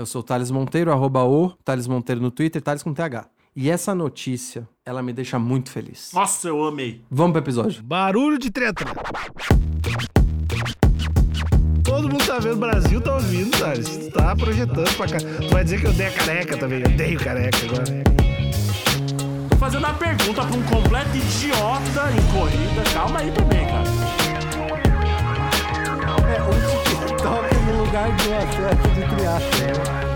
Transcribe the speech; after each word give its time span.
Eu 0.00 0.06
sou 0.06 0.20
o 0.20 0.22
Thales 0.22 0.48
Monteiro, 0.48 0.92
arroba 0.92 1.24
o 1.24 1.48
Thales 1.64 1.88
Monteiro 1.88 2.20
no 2.20 2.30
Twitter, 2.30 2.62
Thales 2.62 2.84
com 2.84 2.94
TH. 2.94 3.26
E 3.56 3.68
essa 3.68 3.96
notícia, 3.96 4.68
ela 4.86 5.02
me 5.02 5.12
deixa 5.12 5.40
muito 5.40 5.72
feliz. 5.72 6.12
Nossa, 6.14 6.46
eu 6.46 6.64
amei. 6.64 7.02
Vamos 7.10 7.32
pro 7.32 7.42
episódio. 7.42 7.82
Barulho 7.82 8.38
de 8.38 8.48
treta. 8.48 8.84
Todo 11.82 12.08
mundo 12.08 12.24
tá 12.24 12.38
vendo, 12.38 12.54
o 12.54 12.58
Brasil 12.58 13.00
tá 13.00 13.14
ouvindo, 13.14 13.58
Thales. 13.58 13.88
Tu 13.88 14.10
tá 14.12 14.36
projetando 14.36 14.96
pra 14.96 15.08
cá. 15.08 15.18
Tu 15.18 15.48
vai 15.52 15.64
dizer 15.64 15.80
que 15.80 15.86
eu 15.88 15.92
dei 15.92 16.06
a 16.06 16.12
careca 16.12 16.56
também. 16.56 16.80
Eu 16.80 16.90
dei 16.90 17.16
o 17.16 17.18
careca 17.18 17.58
agora. 17.64 17.84
Tô 19.50 19.56
fazendo 19.56 19.84
uma 19.84 19.94
pergunta 19.94 20.44
pra 20.46 20.56
um 20.56 20.62
completo 20.62 21.16
idiota 21.16 22.12
em 22.12 22.38
corrida. 22.38 22.84
Calma 22.94 23.18
aí 23.18 23.32
também, 23.32 23.66
cara. 23.66 24.27
Lugar 27.88 28.08
um 28.08 28.38
atleta 28.38 28.88
de 28.88 29.16
triatlo. 29.16 30.08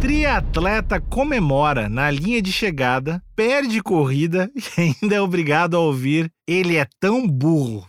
Triatleta 0.00 1.00
comemora 1.00 1.88
na 1.90 2.10
linha 2.10 2.40
de 2.40 2.50
chegada, 2.50 3.22
perde 3.36 3.82
corrida 3.82 4.50
e 4.56 4.94
ainda 5.02 5.16
é 5.16 5.20
obrigado 5.20 5.76
a 5.76 5.80
ouvir 5.80 6.32
ele 6.46 6.76
é 6.76 6.86
tão 6.98 7.28
burro. 7.28 7.86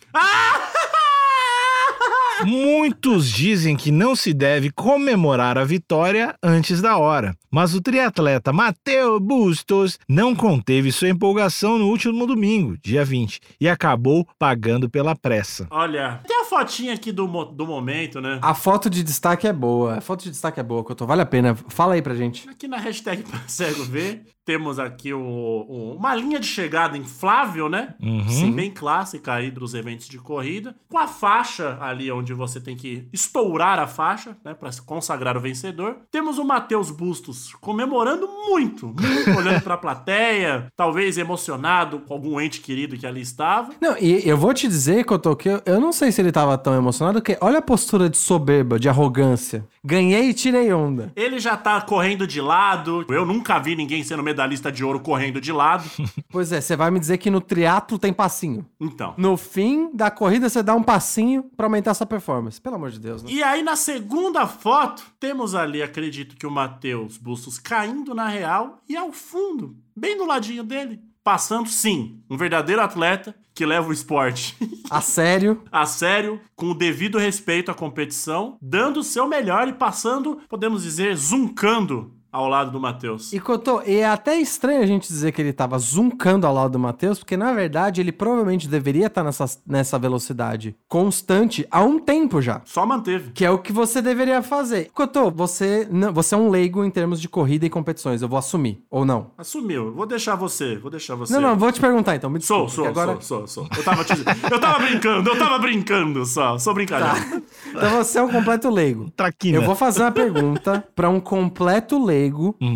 Muitos 2.45 3.30
dizem 3.30 3.76
que 3.76 3.92
não 3.92 4.16
se 4.16 4.34
deve 4.34 4.72
comemorar 4.72 5.58
a 5.58 5.66
vitória 5.66 6.36
antes 6.42 6.81
da 6.81 6.98
hora, 6.98 7.36
mas 7.52 7.73
o 7.73 7.81
triatleta 7.81 8.54
Matteo 8.54 9.20
Bustos 9.20 10.00
não 10.08 10.34
conteve 10.34 10.92
sua 10.92 11.09
empolgação 11.09 11.78
no 11.78 11.88
último 11.88 12.26
domingo, 12.26 12.78
dia 12.81 13.04
20, 13.04 13.40
e 13.59 13.68
acabou 13.68 14.26
pagando 14.38 14.90
pela 14.90 15.16
pressa. 15.16 15.68
Olha, 15.70 16.22
tem 16.26 16.39
a 16.39 16.39
fotinha 16.50 16.94
aqui 16.94 17.11
do, 17.11 17.28
mo- 17.28 17.45
do 17.45 17.66
momento, 17.67 18.19
né? 18.19 18.39
A 18.42 18.53
foto 18.53 18.89
de 18.89 19.03
destaque 19.03 19.47
é 19.47 19.53
boa. 19.53 19.97
A 19.97 20.02
foto 20.02 20.23
de 20.23 20.31
destaque 20.31 20.59
é 20.59 20.64
boa, 20.64 20.83
Couto. 20.83 21.06
Vale 21.06 21.22
a 21.22 21.25
pena. 21.25 21.56
Fala 21.67 21.94
aí 21.94 22.02
pra 22.02 22.16
gente. 22.16 22.47
Aqui 22.50 22.67
na 22.67 22.78
hashtag 22.78 23.23
pra 23.30 23.39
cego 23.47 23.83
ver, 23.83 24.23
temos 24.44 24.80
aqui 24.80 25.14
o- 25.14 25.19
o- 25.19 25.95
uma 25.95 26.16
linha 26.16 26.39
de 26.39 26.47
chegada 26.47 26.97
inflável, 26.97 27.69
né? 27.69 27.94
Uhum. 28.02 28.28
Sim, 28.28 28.52
bem 28.52 28.72
clássica 28.72 29.33
aí 29.33 29.52
dos 29.52 29.73
eventos 29.75 30.08
de 30.08 30.17
corrida, 30.17 30.75
com 30.89 30.97
a 30.97 31.08
faixa 31.08 31.78
ali 31.80 32.11
onde 32.11 32.33
você 32.33 32.59
tem 32.59 32.75
que 32.75 33.08
estourar 33.13 33.78
a 33.78 33.86
faixa, 33.88 34.36
né, 34.44 34.53
para 34.56 34.69
consagrar 34.86 35.38
o 35.38 35.39
vencedor. 35.39 35.97
Temos 36.11 36.39
o 36.39 36.44
Matheus 36.44 36.89
Bustos 36.89 37.53
comemorando 37.61 38.28
muito, 38.50 38.88
muito 38.88 39.38
olhando 39.38 39.61
pra 39.61 39.78
plateia, 39.78 40.67
talvez 40.75 41.17
emocionado 41.17 42.00
com 42.00 42.13
algum 42.13 42.41
ente 42.41 42.61
querido 42.61 42.97
que 42.97 43.06
ali 43.06 43.22
estava. 43.22 43.72
Não, 43.80 43.95
e 44.00 44.28
eu 44.28 44.38
vou 44.38 44.53
te 44.53 44.67
dizer, 44.67 45.03
Couto, 45.06 45.36
que 45.36 45.50
eu, 45.50 45.61
eu 45.66 45.80
não 45.80 45.91
sei 45.91 46.11
se 46.11 46.22
ele 46.22 46.31
tava 46.40 46.58
tão 46.58 46.73
emocionado, 46.73 47.20
porque 47.20 47.38
olha 47.42 47.59
a 47.59 47.62
postura 47.62 48.09
de 48.09 48.16
soberba, 48.16 48.80
de 48.80 48.88
arrogância. 48.88 49.68
Ganhei 49.84 50.30
e 50.30 50.34
tirei 50.34 50.72
onda. 50.72 51.12
Ele 51.16 51.38
já 51.38 51.58
tá 51.58 51.81
correndo 51.81 52.26
de 52.26 52.40
lado. 52.40 53.06
Eu 53.09 53.26
nunca 53.26 53.59
vi 53.59 53.76
ninguém 53.76 54.04
sendo 54.06 54.23
medalhista 54.23 54.72
de 54.72 54.84
ouro 54.84 55.02
correndo 55.02 55.42
de 55.42 55.52
lado. 55.52 55.84
Pois 56.31 56.52
é, 56.52 56.62
você 56.62 56.76
vai 56.76 56.92
me 56.92 57.00
dizer 57.00 57.18
que 57.18 57.31
no 57.31 57.41
triatlo 57.41 57.97
tem 57.97 58.13
passinho. 58.13 58.63
Então, 58.80 59.16
No 59.18 59.36
fim 59.36 59.90
da 59.94 60.12
corrida, 60.12 60.47
você 60.47 60.62
dá 60.62 60.75
um 60.75 60.84
passinho 60.84 61.44
pra 61.58 61.66
aumentar 61.66 61.94
sua 61.96 62.06
performance. 62.06 62.62
Pelo 62.62 62.75
amor 62.75 62.92
de 62.92 63.00
Deus, 63.00 63.24
né? 63.24 63.31
E 63.31 63.42
aí, 63.42 63.63
na 63.63 63.75
segunda 63.75 64.46
foto, 64.46 65.03
temos 65.19 65.56
ali, 65.56 65.81
acredito 65.81 66.36
que 66.36 66.46
o 66.46 66.52
Matheus 66.52 67.18
Bustos 67.18 67.58
caindo 67.58 68.13
na 68.13 68.28
real 68.28 68.80
e 68.88 68.96
ao 68.96 69.12
fundo, 69.12 69.75
bem 69.96 70.16
do 70.18 70.25
ladinho 70.25 70.63
dele, 70.63 71.00
passando, 71.29 71.69
sim, 71.69 72.23
um 72.28 72.35
verdadeiro 72.35 72.81
atleta 72.81 73.35
que 73.53 73.63
leva 73.63 73.88
o 73.88 73.94
esporte 73.94 74.57
A 74.90 75.00
sério. 75.00 75.62
a 75.72 75.85
sério, 75.85 76.41
com 76.56 76.72
o 76.72 76.73
devido 76.73 77.19
respeito 77.19 77.69
à 77.69 77.73
competição, 77.75 78.57
dando 78.59 79.01
o 79.01 79.03
seu 79.03 79.28
melhor 79.28 79.68
e 79.68 79.73
passando, 79.73 80.41
podemos 80.50 80.81
dizer, 80.81 81.16
zuncando 81.16 82.19
ao 82.31 82.47
lado 82.47 82.72
do 82.72 82.79
Matheus. 82.79 83.34
E 83.34 83.40
Cotô, 83.40 83.81
e 83.85 83.97
é 83.97 84.07
até 84.07 84.38
estranho 84.38 84.81
a 84.81 84.85
gente 84.85 85.07
dizer 85.07 85.31
que 85.31 85.41
ele 85.41 85.53
tava 85.53 85.78
zuncando 85.79 86.45
ao 86.45 86.53
lado 86.53 86.72
do 86.72 86.79
Matheus, 86.79 87.19
porque 87.19 87.35
na 87.35 87.53
verdade 87.53 88.01
ele 88.01 88.12
provavelmente 88.12 88.67
deveria 88.67 89.07
estar 89.07 89.23
nessa, 89.23 89.45
nessa 89.66 89.97
velocidade 89.97 90.75
constante 90.88 91.68
há 91.72 91.81
um 91.84 92.00
tempo 92.00 92.41
já. 92.41 92.62
Só 92.66 92.85
manteve. 92.85 93.31
Que 93.31 93.45
é 93.45 93.51
o 93.51 93.57
que 93.57 93.72
você 93.72 94.01
deveria 94.01 94.41
fazer. 94.41 94.89
Cotô, 94.94 95.31
você, 95.31 95.88
não, 95.91 96.13
você 96.13 96.35
é 96.35 96.38
um 96.38 96.50
leigo 96.50 96.84
em 96.84 96.91
termos 96.91 97.19
de 97.19 97.28
corrida 97.28 97.66
e 97.66 97.69
competições, 97.69 98.22
eu 98.22 98.28
vou 98.28 98.38
assumir. 98.38 98.84
Ou 98.89 99.03
não? 99.03 99.31
Assumiu. 99.38 99.94
Vou 99.94 100.06
deixar 100.06 100.35
você, 100.35 100.78
vou 100.78 100.91
deixar 100.91 101.16
você. 101.16 101.34
Não, 101.34 101.41
não, 101.41 101.57
vou 101.57 101.72
te 101.72 101.81
perguntar 101.81 102.16
então. 102.16 102.29
Me 102.29 102.41
Sou, 102.41 102.66
desculpa, 102.66 102.75
sou, 102.75 102.85
porque 102.94 103.00
agora... 103.00 103.22
sou, 103.22 103.47
sou, 103.47 103.66
sou. 103.66 103.78
Eu 103.78 103.84
tava, 103.84 104.03
te... 104.03 104.13
eu 104.51 104.59
tava 104.59 104.79
brincando, 104.79 105.29
eu 105.29 105.38
tava 105.38 105.59
brincando 105.59 106.25
só. 106.25 106.57
Sou 106.57 106.73
brincadeira. 106.73 107.44
Então 107.69 107.97
você 107.97 108.19
é 108.19 108.22
um 108.22 108.29
completo 108.29 108.69
leigo. 108.69 109.09
Traquina. 109.12 109.57
Eu 109.57 109.63
vou 109.63 109.75
fazer 109.75 110.01
uma 110.01 110.12
pergunta 110.12 110.84
pra 110.95 111.09
um 111.09 111.19
completo 111.19 112.03
leigo. 112.03 112.19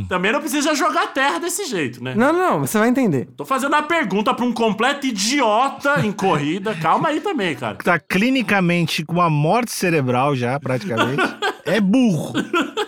Também 0.08 0.32
não 0.32 0.40
precisa 0.40 0.74
jogar 0.76 1.08
terra 1.08 1.40
desse 1.40 1.66
jeito, 1.66 2.04
né? 2.04 2.14
Não, 2.16 2.32
não, 2.32 2.40
não, 2.52 2.60
você 2.62 2.78
vai 2.78 2.90
entender. 2.90 3.28
Tô 3.36 3.46
fazendo 3.46 3.74
uma 3.74 3.84
pergunta 3.84 4.34
pra 4.34 4.46
um 4.46 4.54
completo 4.54 5.06
idiota 5.06 6.06
em 6.06 6.12
corrida. 6.12 6.74
Calma 6.82 7.10
aí 7.10 7.20
também, 7.20 7.56
cara. 7.56 7.76
Tá 7.76 8.00
clinicamente 8.00 9.04
com 9.06 9.14
uma 9.14 9.30
morte 9.30 9.72
cerebral 9.72 10.36
já, 10.36 10.60
praticamente. 10.60 11.22
é 11.66 11.80
burro. 11.80 12.34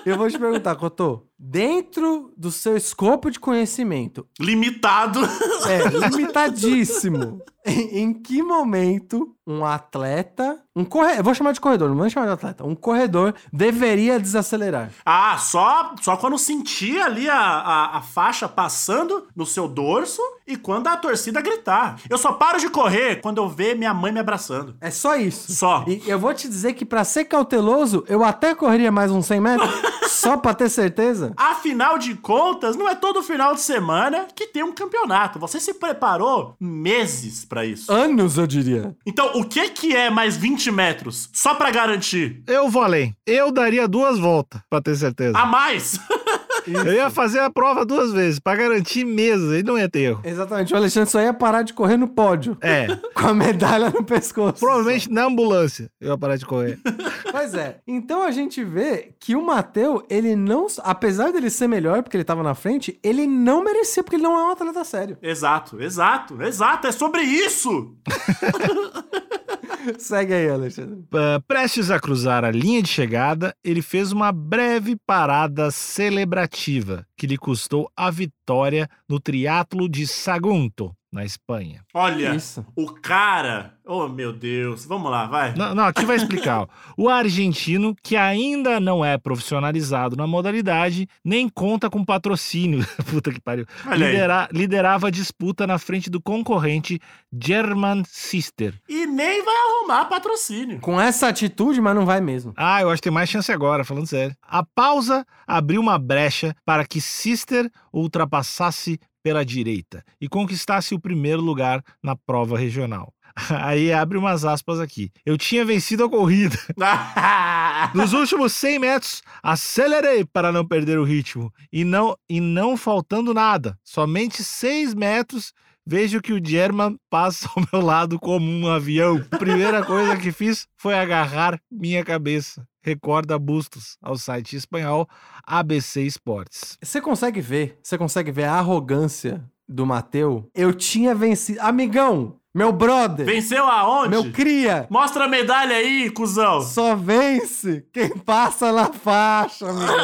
Eu 0.05 0.17
vou 0.17 0.29
te 0.29 0.37
perguntar, 0.37 0.75
Cotô. 0.75 1.23
Dentro 1.47 2.33
do 2.35 2.51
seu 2.51 2.75
escopo 2.75 3.29
de 3.29 3.39
conhecimento, 3.39 4.25
Limitado. 4.39 5.19
é 5.69 5.87
limitadíssimo. 6.09 7.39
em, 7.63 7.99
em 8.01 8.13
que 8.13 8.41
momento 8.41 9.35
um 9.47 9.63
atleta, 9.63 10.59
um 10.75 10.83
corredor, 10.83 11.23
vou 11.23 11.35
chamar 11.35 11.51
de 11.51 11.61
corredor, 11.61 11.87
não 11.89 11.95
vou 11.95 12.09
chamar 12.09 12.25
de 12.25 12.31
atleta, 12.33 12.65
um 12.65 12.73
corredor 12.73 13.35
deveria 13.53 14.19
desacelerar? 14.19 14.89
Ah, 15.05 15.37
só, 15.37 15.93
só 16.01 16.17
quando 16.17 16.35
sentir 16.39 16.99
ali 16.99 17.29
a, 17.29 17.37
a, 17.37 17.97
a 17.97 18.01
faixa 18.01 18.49
passando 18.49 19.27
no 19.35 19.45
seu 19.45 19.67
dorso 19.67 20.19
e 20.47 20.57
quando 20.57 20.87
a 20.87 20.97
torcida 20.97 21.41
gritar. 21.41 21.97
Eu 22.09 22.17
só 22.17 22.33
paro 22.33 22.59
de 22.59 22.69
correr 22.69 23.21
quando 23.21 23.37
eu 23.37 23.47
ver 23.47 23.75
minha 23.75 23.93
mãe 23.93 24.11
me 24.11 24.19
abraçando. 24.19 24.75
É 24.81 24.89
só 24.89 25.15
isso. 25.15 25.51
Só. 25.53 25.85
E 25.87 26.01
eu 26.09 26.17
vou 26.17 26.33
te 26.33 26.47
dizer 26.47 26.73
que 26.73 26.83
pra 26.85 27.03
ser 27.03 27.25
cauteloso, 27.25 28.03
eu 28.07 28.23
até 28.23 28.55
correria 28.55 28.91
mais 28.91 29.11
uns 29.11 29.27
100 29.27 29.39
metros, 29.39 29.69
só 30.09 30.37
pra 30.37 30.55
ter 30.55 30.69
certeza. 30.69 31.33
Afinal 31.37 31.97
de 31.97 32.15
contas, 32.15 32.75
não 32.75 32.87
é 32.89 32.95
todo 32.95 33.23
final 33.23 33.53
de 33.53 33.61
semana 33.61 34.27
que 34.35 34.47
tem 34.47 34.63
um 34.63 34.73
campeonato. 34.73 35.39
Você 35.39 35.59
se 35.59 35.73
preparou 35.73 36.55
meses 36.59 37.45
pra 37.45 37.65
isso. 37.65 37.91
Anos, 37.91 38.37
eu 38.37 38.47
diria. 38.47 38.95
Então, 39.05 39.31
o 39.35 39.43
que 39.43 39.69
que 39.69 39.95
é 39.95 40.09
mais 40.09 40.35
20 40.37 40.71
metros? 40.71 41.29
Só 41.33 41.55
pra 41.55 41.71
garantir. 41.71 42.43
Eu 42.47 42.69
vou 42.69 42.83
além. 42.83 43.15
Eu 43.25 43.51
daria 43.51 43.87
duas 43.87 44.17
voltas, 44.19 44.61
pra 44.69 44.81
ter 44.81 44.95
certeza. 44.95 45.37
A 45.37 45.45
mais? 45.45 45.99
Eu 46.67 46.93
ia 46.93 47.09
fazer 47.09 47.39
a 47.39 47.49
prova 47.49 47.85
duas 47.85 48.11
vezes, 48.11 48.39
pra 48.39 48.55
garantir 48.55 49.05
mesmo, 49.05 49.51
aí 49.51 49.63
não 49.63 49.77
ia 49.77 49.89
ter 49.89 49.99
erro. 49.99 50.21
Exatamente, 50.23 50.73
o 50.73 50.77
Alexandre 50.77 51.09
só 51.09 51.21
ia 51.21 51.33
parar 51.33 51.61
de 51.61 51.73
correr 51.73 51.97
no 51.97 52.07
pódio. 52.07 52.57
É, 52.61 52.87
Com 53.13 53.27
a 53.27 53.33
medalha 53.33 53.89
no 53.89 54.03
pescoço. 54.03 54.59
provavelmente 54.59 55.11
na 55.11 55.25
ambulância 55.25 55.89
eu 55.99 56.09
ia 56.09 56.17
parar 56.17 56.37
de 56.37 56.45
correr. 56.45 56.79
Pois 57.35 57.53
é. 57.53 57.79
Então 57.85 58.23
a 58.23 58.31
gente 58.31 58.63
vê 58.63 59.09
que 59.19 59.35
o 59.35 59.45
Mateu, 59.45 60.05
ele 60.09 60.37
não. 60.37 60.67
Apesar 60.83 61.33
dele 61.33 61.49
ser 61.49 61.67
melhor 61.67 62.01
porque 62.01 62.15
ele 62.15 62.23
tava 62.23 62.41
na 62.41 62.55
frente, 62.55 62.97
ele 63.03 63.27
não 63.27 63.61
merecia, 63.61 64.01
porque 64.01 64.15
ele 64.15 64.23
não 64.23 64.37
é 64.39 64.43
um 64.47 64.51
atleta 64.51 64.83
sério. 64.85 65.17
exato, 65.21 65.81
exato, 65.81 66.41
exato. 66.41 66.87
É 66.87 66.91
sobre 66.93 67.23
isso. 67.23 67.93
Segue 69.99 70.33
aí, 70.33 70.49
Alexandre. 70.49 70.99
Uh, 70.99 71.41
prestes 71.47 71.91
a 71.91 71.99
cruzar 71.99 72.43
a 72.43 72.51
linha 72.51 72.81
de 72.81 72.89
chegada, 72.89 73.55
ele 73.63 73.81
fez 73.81 74.11
uma 74.11 74.31
breve 74.31 74.95
parada 75.05 75.71
celebrativa 75.71 77.05
que 77.17 77.27
lhe 77.27 77.37
custou 77.37 77.91
a 77.95 78.09
vitória 78.09 78.89
no 79.07 79.19
triatlo 79.19 79.87
de 79.89 80.07
Sagunto, 80.07 80.95
na 81.11 81.23
Espanha. 81.23 81.83
Olha, 81.93 82.35
Isso. 82.35 82.65
o 82.75 82.87
cara 82.91 83.74
Oh, 83.87 84.07
meu 84.07 84.33
Deus. 84.33 84.83
Vamos 84.85 85.11
lá, 85.11 85.25
vai. 85.27 85.53
Não, 85.55 85.75
não, 85.75 85.85
aqui 85.85 86.05
vai 86.05 86.15
explicar. 86.15 86.67
O 86.97 87.09
argentino, 87.09 87.93
que 88.01 88.15
ainda 88.15 88.79
não 88.79 89.03
é 89.03 89.17
profissionalizado 89.17 90.15
na 90.15 90.25
modalidade, 90.25 91.07
nem 91.23 91.47
conta 91.49 91.89
com 91.89 92.03
patrocínio. 92.05 92.85
Puta 93.11 93.31
que 93.31 93.39
pariu. 93.41 93.65
Lidera- 93.91 94.47
liderava 94.51 95.07
a 95.07 95.11
disputa 95.11 95.67
na 95.67 95.77
frente 95.77 96.09
do 96.09 96.21
concorrente 96.21 96.99
German 97.31 98.03
Sister. 98.07 98.73
E 98.87 99.05
nem 99.05 99.43
vai 99.43 99.55
arrumar 99.55 100.05
patrocínio. 100.05 100.79
Com 100.79 100.99
essa 100.99 101.27
atitude, 101.27 101.81
mas 101.81 101.93
não 101.95 102.05
vai 102.05 102.21
mesmo. 102.21 102.53
Ah, 102.55 102.81
eu 102.81 102.89
acho 102.89 103.01
que 103.01 103.09
tem 103.09 103.13
mais 103.13 103.29
chance 103.29 103.51
agora, 103.51 103.83
falando 103.83 104.07
sério. 104.07 104.35
A 104.41 104.63
pausa 104.63 105.25
abriu 105.45 105.81
uma 105.81 105.99
brecha 105.99 106.55
para 106.65 106.85
que 106.85 107.01
Sister 107.01 107.69
ultrapassasse 107.93 108.99
pela 109.21 109.43
direita 109.43 110.03
e 110.21 110.29
conquistasse 110.29 110.93
o 110.93 110.99
primeiro 110.99 111.41
lugar 111.41 111.83
na 112.01 112.15
prova 112.15 112.57
regional. 112.57 113.11
Aí 113.49 113.91
abre 113.91 114.17
umas 114.17 114.45
aspas 114.45 114.79
aqui. 114.79 115.11
Eu 115.25 115.37
tinha 115.37 115.65
vencido 115.65 116.03
a 116.05 116.09
corrida. 116.09 116.57
Nos 117.93 118.13
últimos 118.13 118.53
100 118.53 118.79
metros, 118.79 119.21
acelerei 119.43 120.25
para 120.25 120.51
não 120.51 120.65
perder 120.65 120.97
o 120.97 121.03
ritmo. 121.03 121.51
E 121.71 121.83
não, 121.83 122.17
e 122.29 122.39
não 122.39 122.77
faltando 122.77 123.33
nada, 123.33 123.77
somente 123.83 124.43
6 124.43 124.93
metros, 124.93 125.53
vejo 125.85 126.21
que 126.21 126.33
o 126.33 126.43
German 126.43 126.97
passa 127.09 127.49
ao 127.55 127.63
meu 127.71 127.85
lado 127.85 128.19
como 128.19 128.49
um 128.49 128.67
avião. 128.67 129.21
Primeira 129.37 129.83
coisa 129.83 130.17
que 130.17 130.31
fiz 130.31 130.67
foi 130.77 130.95
agarrar 130.95 131.59
minha 131.69 132.03
cabeça. 132.03 132.65
Recorda 132.81 133.37
Bustos 133.39 133.97
ao 134.01 134.15
site 134.15 134.55
espanhol 134.55 135.07
ABC 135.43 136.03
Esportes. 136.03 136.77
Você 136.81 137.01
consegue 137.01 137.41
ver, 137.41 137.79
você 137.81 137.97
consegue 137.97 138.31
ver 138.31 138.43
a 138.43 138.53
arrogância 138.53 139.43
do 139.67 139.85
Mateu? 139.85 140.47
Eu 140.53 140.71
tinha 140.71 141.15
vencido. 141.15 141.59
Amigão, 141.61 142.39
meu 142.55 142.71
brother, 142.71 143.25
Venceu 143.25 143.65
aonde? 143.65 144.09
meu 144.09 144.31
cria, 144.31 144.87
Mostra 144.89 145.25
a 145.25 145.27
medalha 145.27 145.75
aí, 145.75 146.09
cuzão. 146.09 146.61
só 146.61 146.95
vence 146.95 147.85
quem 147.91 148.09
passa 148.17 148.71
na 148.71 148.85
faixa, 148.93 149.69
amigão. 149.69 149.95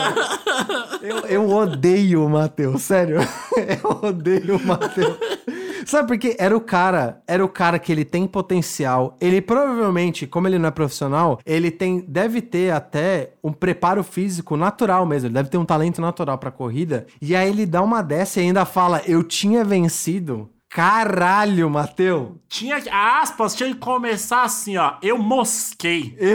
Eu, 1.01 1.17
eu 1.27 1.49
odeio 1.49 2.25
o 2.25 2.29
Mateu, 2.29 2.77
sério. 2.77 3.19
Eu 3.83 4.09
odeio 4.09 4.57
o 4.57 4.65
Mateu. 4.65 5.17
Sabe 5.85 6.07
por 6.07 6.17
quê? 6.17 6.35
Era 6.37 6.55
o 6.55 6.61
cara, 6.61 7.21
era 7.27 7.43
o 7.43 7.49
cara 7.49 7.79
que 7.79 7.91
ele 7.91 8.05
tem 8.05 8.27
potencial. 8.27 9.17
Ele 9.19 9.41
provavelmente, 9.41 10.27
como 10.27 10.47
ele 10.47 10.59
não 10.59 10.67
é 10.67 10.71
profissional, 10.71 11.39
ele 11.45 11.71
tem, 11.71 12.01
deve 12.07 12.41
ter 12.41 12.71
até 12.71 13.33
um 13.43 13.51
preparo 13.51 14.03
físico 14.03 14.55
natural 14.55 15.05
mesmo. 15.05 15.27
Ele 15.27 15.33
deve 15.33 15.49
ter 15.49 15.57
um 15.57 15.65
talento 15.65 15.99
natural 16.01 16.37
pra 16.37 16.51
corrida. 16.51 17.07
E 17.21 17.35
aí 17.35 17.49
ele 17.49 17.65
dá 17.65 17.81
uma 17.81 18.01
dessa 18.03 18.39
e 18.39 18.43
ainda 18.43 18.63
fala: 18.65 19.01
"Eu 19.07 19.23
tinha 19.23 19.63
vencido". 19.63 20.49
Caralho, 20.71 21.69
Mateu. 21.69 22.39
Tinha 22.47 22.79
que, 22.79 22.87
aspas 22.89 23.53
tinha 23.53 23.67
que 23.73 23.75
começar 23.75 24.43
assim, 24.43 24.77
ó. 24.77 24.93
Eu 25.01 25.17
mosquei. 25.17 26.17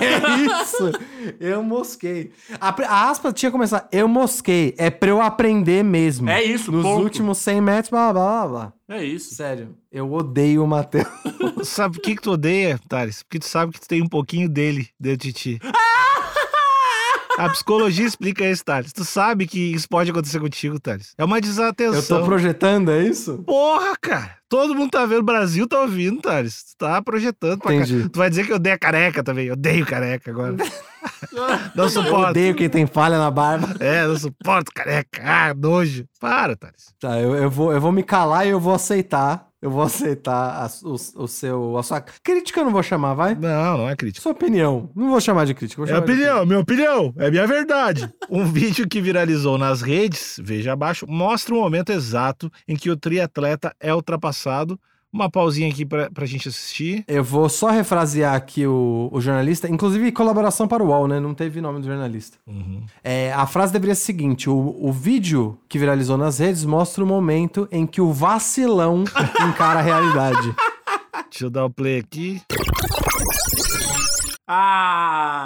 É 0.00 0.62
isso. 0.62 0.90
Eu 1.38 1.62
mosquei. 1.62 2.32
A, 2.58 2.68
a 2.70 3.10
aspa 3.10 3.30
tinha 3.30 3.50
que 3.50 3.52
começar. 3.52 3.86
Eu 3.92 4.08
mosquei. 4.08 4.74
É 4.78 4.88
pra 4.88 5.10
eu 5.10 5.20
aprender 5.20 5.84
mesmo. 5.84 6.30
É 6.30 6.42
isso, 6.42 6.72
Nos 6.72 6.82
ponto. 6.82 7.02
últimos 7.02 7.36
100 7.38 7.60
metros, 7.60 7.90
blá, 7.90 8.10
blá, 8.12 8.46
blá, 8.46 8.48
blá. 8.48 8.72
É 8.96 9.04
isso. 9.04 9.34
Sério, 9.34 9.76
eu 9.92 10.10
odeio 10.10 10.64
o 10.64 10.66
Matheus. 10.66 11.06
Sabe 11.64 11.96
por 11.96 12.02
que, 12.02 12.16
que 12.16 12.22
tu 12.22 12.32
odeia, 12.32 12.80
Thales? 12.88 13.22
Porque 13.22 13.38
tu 13.38 13.46
sabe 13.46 13.72
que 13.72 13.80
tu 13.80 13.88
tem 13.88 14.02
um 14.02 14.08
pouquinho 14.08 14.48
dele 14.48 14.88
dentro 14.98 15.26
de 15.28 15.32
ti. 15.32 15.58
A 17.38 17.48
psicologia 17.50 18.06
explica 18.06 18.48
isso, 18.48 18.64
Thales. 18.64 18.92
Tu 18.92 19.04
sabe 19.04 19.46
que 19.46 19.58
isso 19.58 19.88
pode 19.88 20.10
acontecer 20.10 20.38
contigo, 20.38 20.78
Thales. 20.78 21.14
É 21.18 21.24
uma 21.24 21.38
Eu 21.38 21.42
desatenção. 21.42 22.20
tô 22.20 22.24
projetando, 22.24 22.90
é 22.90 23.02
isso? 23.02 23.42
Porra, 23.44 23.94
cara. 24.00 24.36
Todo 24.48 24.74
mundo 24.74 24.90
tá 24.92 25.04
vendo, 25.04 25.18
o 25.20 25.24
Brasil 25.24 25.66
tá 25.66 25.80
ouvindo, 25.80 26.20
Thales. 26.20 26.62
Tu 26.62 26.76
tá 26.78 27.02
projetando 27.02 27.58
pra 27.58 27.70
cá. 27.70 27.76
Entendi. 27.76 28.08
Tu 28.08 28.16
vai 28.16 28.30
dizer 28.30 28.44
que 28.46 28.52
eu 28.52 28.56
odeio 28.56 28.76
a 28.76 28.78
careca 28.78 29.22
também. 29.24 29.46
Eu 29.46 29.54
odeio 29.54 29.84
careca 29.84 30.30
agora. 30.30 30.54
não 31.74 31.84
Eu 31.84 31.90
suporto. 31.90 32.30
odeio 32.30 32.54
quem 32.54 32.68
tem 32.68 32.86
falha 32.86 33.18
na 33.18 33.30
barba. 33.30 33.74
É, 33.80 34.06
não 34.06 34.16
suporto 34.16 34.70
careca. 34.72 35.20
Ah, 35.24 35.54
nojo. 35.54 36.04
Para, 36.20 36.54
Thales. 36.56 36.94
Tá, 37.00 37.18
eu, 37.20 37.34
eu, 37.34 37.50
vou, 37.50 37.72
eu 37.72 37.80
vou 37.80 37.90
me 37.90 38.02
calar 38.04 38.46
e 38.46 38.50
eu 38.50 38.60
vou 38.60 38.74
aceitar. 38.74 39.48
Eu 39.64 39.70
vou 39.70 39.80
aceitar 39.80 40.62
a, 40.62 40.70
o, 40.86 40.92
o 40.92 41.26
seu, 41.26 41.78
a 41.78 41.82
sua 41.82 41.98
crítica, 41.98 42.60
eu 42.60 42.66
não 42.66 42.70
vou 42.70 42.82
chamar, 42.82 43.14
vai? 43.14 43.34
Não, 43.34 43.78
não 43.78 43.88
é 43.88 43.96
crítica. 43.96 44.22
Sua 44.22 44.32
opinião. 44.32 44.90
Não 44.94 45.08
vou 45.08 45.18
chamar 45.22 45.46
de 45.46 45.54
crítica. 45.54 45.82
É 45.84 45.86
chamar 45.86 46.00
de 46.00 46.12
opinião, 46.12 46.44
minha 46.44 46.58
opinião, 46.58 47.14
é 47.16 47.30
minha 47.30 47.46
verdade. 47.46 48.12
Um 48.28 48.44
vídeo 48.52 48.86
que 48.86 49.00
viralizou 49.00 49.56
nas 49.56 49.80
redes, 49.80 50.38
veja 50.38 50.74
abaixo, 50.74 51.06
mostra 51.08 51.54
o 51.54 51.60
momento 51.62 51.92
exato 51.92 52.52
em 52.68 52.76
que 52.76 52.90
o 52.90 52.96
triatleta 52.96 53.74
é 53.80 53.94
ultrapassado. 53.94 54.78
Uma 55.14 55.30
pausinha 55.30 55.68
aqui 55.68 55.86
pra, 55.86 56.10
pra 56.10 56.26
gente 56.26 56.48
assistir. 56.48 57.04
Eu 57.06 57.22
vou 57.22 57.48
só 57.48 57.70
refrasear 57.70 58.34
aqui 58.34 58.66
o, 58.66 59.08
o 59.12 59.20
jornalista, 59.20 59.68
inclusive 59.68 60.10
colaboração 60.10 60.66
para 60.66 60.82
o 60.82 60.88
UOL, 60.88 61.06
né? 61.06 61.20
Não 61.20 61.32
teve 61.32 61.60
nome 61.60 61.78
do 61.78 61.86
jornalista. 61.86 62.36
É, 63.04 63.32
a 63.32 63.46
frase 63.46 63.72
deveria 63.72 63.94
ser 63.94 64.02
a 64.02 64.06
seguinte: 64.06 64.50
o, 64.50 64.76
o 64.76 64.90
vídeo 64.90 65.56
que 65.68 65.78
viralizou 65.78 66.18
nas 66.18 66.40
redes 66.40 66.64
mostra 66.64 67.04
o 67.04 67.06
momento 67.06 67.68
em 67.70 67.86
que 67.86 68.00
o 68.00 68.12
vacilão 68.12 69.04
encara 69.48 69.78
a 69.78 69.82
realidade. 69.82 70.52
Deixa 71.30 71.44
eu 71.44 71.50
dar 71.50 71.64
o 71.64 71.70
play 71.70 72.00
aqui. 72.00 72.42
Ah, 74.48 75.43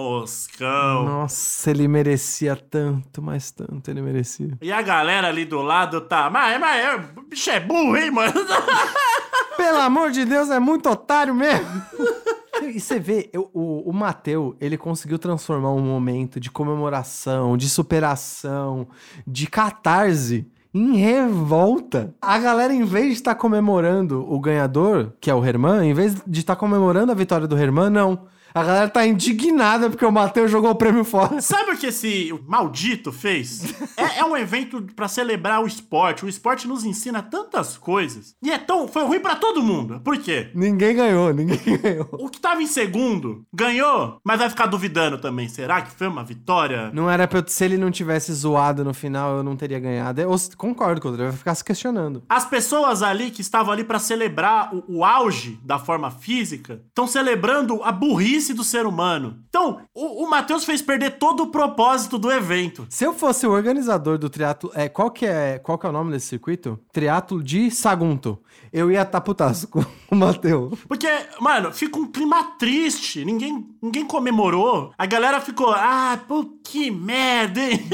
moscão. 0.00 1.04
Nossa, 1.04 1.70
ele 1.70 1.86
merecia 1.88 2.56
tanto, 2.56 3.20
mas 3.22 3.50
tanto 3.50 3.90
ele 3.90 4.00
merecia. 4.02 4.56
E 4.60 4.72
a 4.72 4.82
galera 4.82 5.28
ali 5.28 5.44
do 5.44 5.60
lado 5.62 6.00
tá. 6.00 6.28
Mas, 6.30 6.58
mas 6.60 6.84
é, 6.84 6.98
bicho 7.28 7.50
é 7.50 7.60
burro, 7.60 7.96
hein, 7.96 8.10
mano? 8.10 8.32
Pelo 9.56 9.78
amor 9.78 10.10
de 10.10 10.24
Deus, 10.24 10.48
é 10.50 10.58
muito 10.58 10.88
otário 10.88 11.34
mesmo. 11.34 11.66
E 12.62 12.78
você 12.80 12.98
vê, 12.98 13.28
eu- 13.32 13.50
o, 13.52 13.90
o 13.90 13.92
Mateu, 13.92 14.56
ele 14.60 14.76
conseguiu 14.76 15.18
transformar 15.18 15.70
um 15.72 15.80
momento 15.80 16.38
de 16.40 16.50
comemoração, 16.50 17.56
de 17.56 17.68
superação, 17.68 18.86
de 19.26 19.46
catarse 19.46 20.46
em 20.72 20.96
revolta. 20.96 22.14
A 22.22 22.38
galera, 22.38 22.72
em 22.72 22.84
vez 22.84 23.06
de 23.08 23.12
estar 23.14 23.34
comemorando 23.34 24.24
o 24.32 24.38
ganhador, 24.38 25.12
que 25.20 25.30
é 25.30 25.34
o 25.34 25.44
Herman, 25.44 25.90
em 25.90 25.94
vez 25.94 26.16
de 26.26 26.40
estar 26.40 26.56
comemorando 26.56 27.10
a 27.12 27.14
vitória 27.14 27.46
do 27.46 27.58
Herman, 27.58 27.90
não. 27.90 28.26
A 28.54 28.64
galera 28.64 28.88
tá 28.88 29.06
indignada 29.06 29.88
porque 29.88 30.04
o 30.04 30.10
Mateu 30.10 30.48
jogou 30.48 30.70
o 30.70 30.74
prêmio 30.74 31.04
fora. 31.04 31.40
Sabe 31.40 31.72
o 31.72 31.78
que 31.78 31.86
esse 31.86 32.34
maldito 32.46 33.12
fez? 33.12 33.74
É, 33.96 34.20
é 34.20 34.24
um 34.24 34.36
evento 34.36 34.82
pra 34.96 35.08
celebrar 35.08 35.62
o 35.62 35.66
esporte. 35.66 36.24
O 36.24 36.28
esporte 36.28 36.66
nos 36.66 36.84
ensina 36.84 37.22
tantas 37.22 37.76
coisas. 37.76 38.34
E 38.42 38.50
é 38.50 38.58
tão. 38.58 38.88
Foi 38.88 39.04
ruim 39.04 39.20
pra 39.20 39.36
todo 39.36 39.62
mundo. 39.62 40.00
Por 40.00 40.18
quê? 40.18 40.50
Ninguém 40.54 40.96
ganhou, 40.96 41.32
ninguém 41.32 41.78
ganhou. 41.78 42.08
O 42.12 42.28
que 42.28 42.40
tava 42.40 42.62
em 42.62 42.66
segundo 42.66 43.44
ganhou, 43.52 44.18
mas 44.24 44.38
vai 44.38 44.50
ficar 44.50 44.66
duvidando 44.66 45.18
também. 45.18 45.48
Será 45.48 45.82
que 45.82 45.90
foi 45.92 46.08
uma 46.08 46.24
vitória? 46.24 46.90
Não 46.92 47.10
era 47.10 47.28
pra 47.28 47.38
eu, 47.38 47.44
se 47.46 47.64
ele 47.64 47.76
não 47.76 47.90
tivesse 47.90 48.32
zoado 48.32 48.84
no 48.84 48.94
final, 48.94 49.36
eu 49.36 49.42
não 49.42 49.56
teria 49.56 49.78
ganhado. 49.78 50.20
Eu 50.20 50.34
concordo 50.56 51.00
com 51.00 51.08
o 51.08 51.10
André, 51.12 51.24
vai 51.24 51.36
ficar 51.36 51.54
se 51.54 51.64
questionando. 51.64 52.22
As 52.28 52.44
pessoas 52.44 53.02
ali 53.02 53.30
que 53.30 53.40
estavam 53.40 53.72
ali 53.72 53.84
pra 53.84 53.98
celebrar 53.98 54.74
o, 54.74 54.98
o 54.98 55.04
auge 55.04 55.58
da 55.64 55.78
forma 55.78 56.10
física 56.10 56.82
estão 56.88 57.06
celebrando 57.06 57.82
a 57.82 57.92
burrice 57.92 58.39
do 58.48 58.64
ser 58.64 58.86
humano. 58.86 59.42
Então, 59.48 59.80
o, 59.94 60.24
o 60.24 60.30
Matheus 60.30 60.64
fez 60.64 60.80
perder 60.80 61.18
todo 61.18 61.44
o 61.44 61.46
propósito 61.48 62.18
do 62.18 62.30
evento. 62.30 62.86
Se 62.88 63.04
eu 63.04 63.12
fosse 63.12 63.46
o 63.46 63.50
organizador 63.50 64.18
do 64.18 64.30
triatlo, 64.30 64.70
é, 64.74 64.88
qual 64.88 65.10
que 65.10 65.26
é, 65.26 65.58
qual 65.58 65.78
que 65.78 65.86
é 65.86 65.88
o 65.88 65.92
nome 65.92 66.12
desse 66.12 66.26
circuito? 66.26 66.78
Triatlo 66.92 67.42
de 67.42 67.70
Sagunto. 67.70 68.38
Eu 68.72 68.90
ia 68.90 69.02
estar 69.02 69.20
putaço 69.20 69.68
com 69.68 69.84
o 70.10 70.14
Mateu. 70.14 70.72
Porque, 70.88 71.08
mano, 71.40 71.72
fica 71.72 71.98
um 71.98 72.06
clima 72.06 72.42
triste. 72.58 73.24
Ninguém, 73.24 73.66
ninguém 73.82 74.06
comemorou. 74.06 74.92
A 74.96 75.06
galera 75.06 75.40
ficou, 75.40 75.70
ah, 75.70 76.18
pô, 76.26 76.58
que 76.64 76.90
merda, 76.90 77.60
hein? 77.60 77.88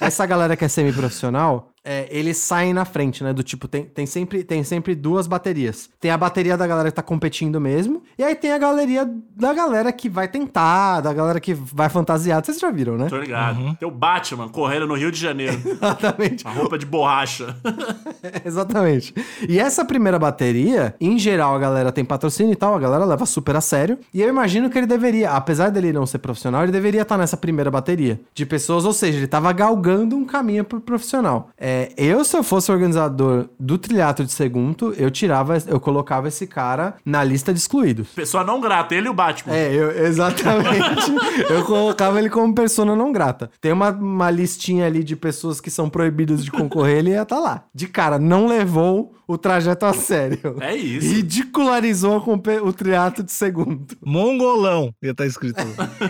Essa 0.00 0.26
galera 0.26 0.56
que 0.56 0.64
é 0.64 0.68
semiprofissional, 0.68 1.70
é, 1.86 2.08
eles 2.10 2.36
saem 2.38 2.74
na 2.74 2.84
frente, 2.84 3.22
né? 3.22 3.32
Do 3.32 3.44
tipo, 3.44 3.68
tem, 3.68 3.84
tem, 3.84 4.06
sempre, 4.06 4.42
tem 4.42 4.64
sempre 4.64 4.92
duas 4.96 5.28
baterias. 5.28 5.88
Tem 6.00 6.10
a 6.10 6.18
bateria 6.18 6.56
da 6.56 6.66
galera 6.66 6.90
que 6.90 6.96
tá 6.96 7.02
competindo 7.02 7.60
mesmo, 7.60 8.02
e 8.18 8.24
aí 8.24 8.34
tem 8.34 8.50
a 8.50 8.58
galeria 8.58 9.08
da 9.36 9.54
galera 9.54 9.92
que 9.92 10.08
vai 10.08 10.26
tentar, 10.26 11.00
da 11.00 11.12
galera 11.12 11.38
que 11.38 11.54
vai 11.54 11.88
fantasiar. 11.88 12.44
Vocês 12.44 12.58
já 12.58 12.70
viram, 12.72 12.96
né? 12.96 13.06
Tô 13.08 13.18
ligado. 13.18 13.76
Tem 13.76 13.86
o 13.86 13.90
Batman 13.90 14.48
correndo 14.48 14.88
no 14.88 14.94
Rio 14.94 15.12
de 15.12 15.20
Janeiro. 15.20 15.60
Exatamente. 15.64 16.46
A 16.46 16.50
roupa 16.50 16.76
de 16.76 16.84
borracha. 16.84 17.56
Exatamente. 18.44 19.14
E 19.48 19.60
essa 19.60 19.84
primeira 19.84 20.18
bateria, 20.18 20.94
em 21.00 21.16
geral, 21.20 21.54
a 21.54 21.58
galera 21.58 21.92
tem 21.92 22.04
patrocínio 22.04 22.52
e 22.52 22.56
tal, 22.56 22.74
a 22.74 22.80
galera 22.80 23.04
leva 23.04 23.24
super 23.24 23.54
a 23.54 23.60
sério. 23.60 23.96
E 24.12 24.20
eu 24.20 24.28
imagino 24.28 24.68
que 24.68 24.76
ele 24.76 24.86
deveria, 24.88 25.30
apesar 25.30 25.70
dele 25.70 25.92
não 25.92 26.04
ser 26.04 26.18
profissional, 26.18 26.64
ele 26.64 26.72
deveria 26.72 27.02
estar 27.02 27.16
nessa 27.16 27.36
primeira 27.36 27.70
bateria 27.70 28.20
de 28.34 28.44
pessoas, 28.44 28.84
ou 28.84 28.92
seja, 28.92 29.18
ele 29.18 29.28
tava 29.28 29.52
galgando 29.52 30.16
um 30.16 30.24
caminho 30.24 30.64
pro 30.64 30.80
profissional. 30.80 31.50
É, 31.56 31.75
É, 31.76 31.92
eu, 31.98 32.24
se 32.24 32.34
eu 32.34 32.42
fosse 32.42 32.72
organizador 32.72 33.50
do 33.60 33.76
trilhato 33.76 34.24
de 34.24 34.32
segundo, 34.32 34.94
eu 34.94 35.10
tirava, 35.10 35.58
eu 35.66 35.78
colocava 35.78 36.28
esse 36.28 36.46
cara 36.46 36.94
na 37.04 37.22
lista 37.22 37.52
de 37.52 37.58
excluídos. 37.58 38.08
Pessoa 38.08 38.42
não 38.42 38.60
grata, 38.60 38.94
ele 38.94 39.08
e 39.08 39.10
o 39.10 39.14
Batman. 39.14 39.54
É, 39.54 39.74
eu, 39.74 39.90
exatamente. 40.06 41.12
eu 41.50 41.64
colocava 41.64 42.18
ele 42.18 42.30
como 42.30 42.54
persona 42.54 42.96
não 42.96 43.12
grata. 43.12 43.50
Tem 43.60 43.72
uma, 43.72 43.90
uma 43.90 44.30
listinha 44.30 44.86
ali 44.86 45.04
de 45.04 45.14
pessoas 45.14 45.60
que 45.60 45.70
são 45.70 45.90
proibidas 45.90 46.42
de 46.42 46.50
concorrer, 46.50 46.98
ele 46.98 47.10
ia 47.10 47.22
estar 47.22 47.38
lá. 47.38 47.64
De 47.74 47.86
cara, 47.86 48.18
não 48.18 48.46
levou 48.46 49.14
o 49.26 49.36
trajeto 49.36 49.84
a 49.84 49.92
sério. 49.92 50.56
É 50.60 50.74
isso. 50.74 51.08
Ridicularizou 51.08 52.22
o 52.62 52.72
triato 52.72 53.22
de 53.22 53.32
segundo. 53.32 53.96
Mongolão, 54.04 54.94
ia 55.02 55.10
estar 55.10 55.26
escrito. 55.26 55.56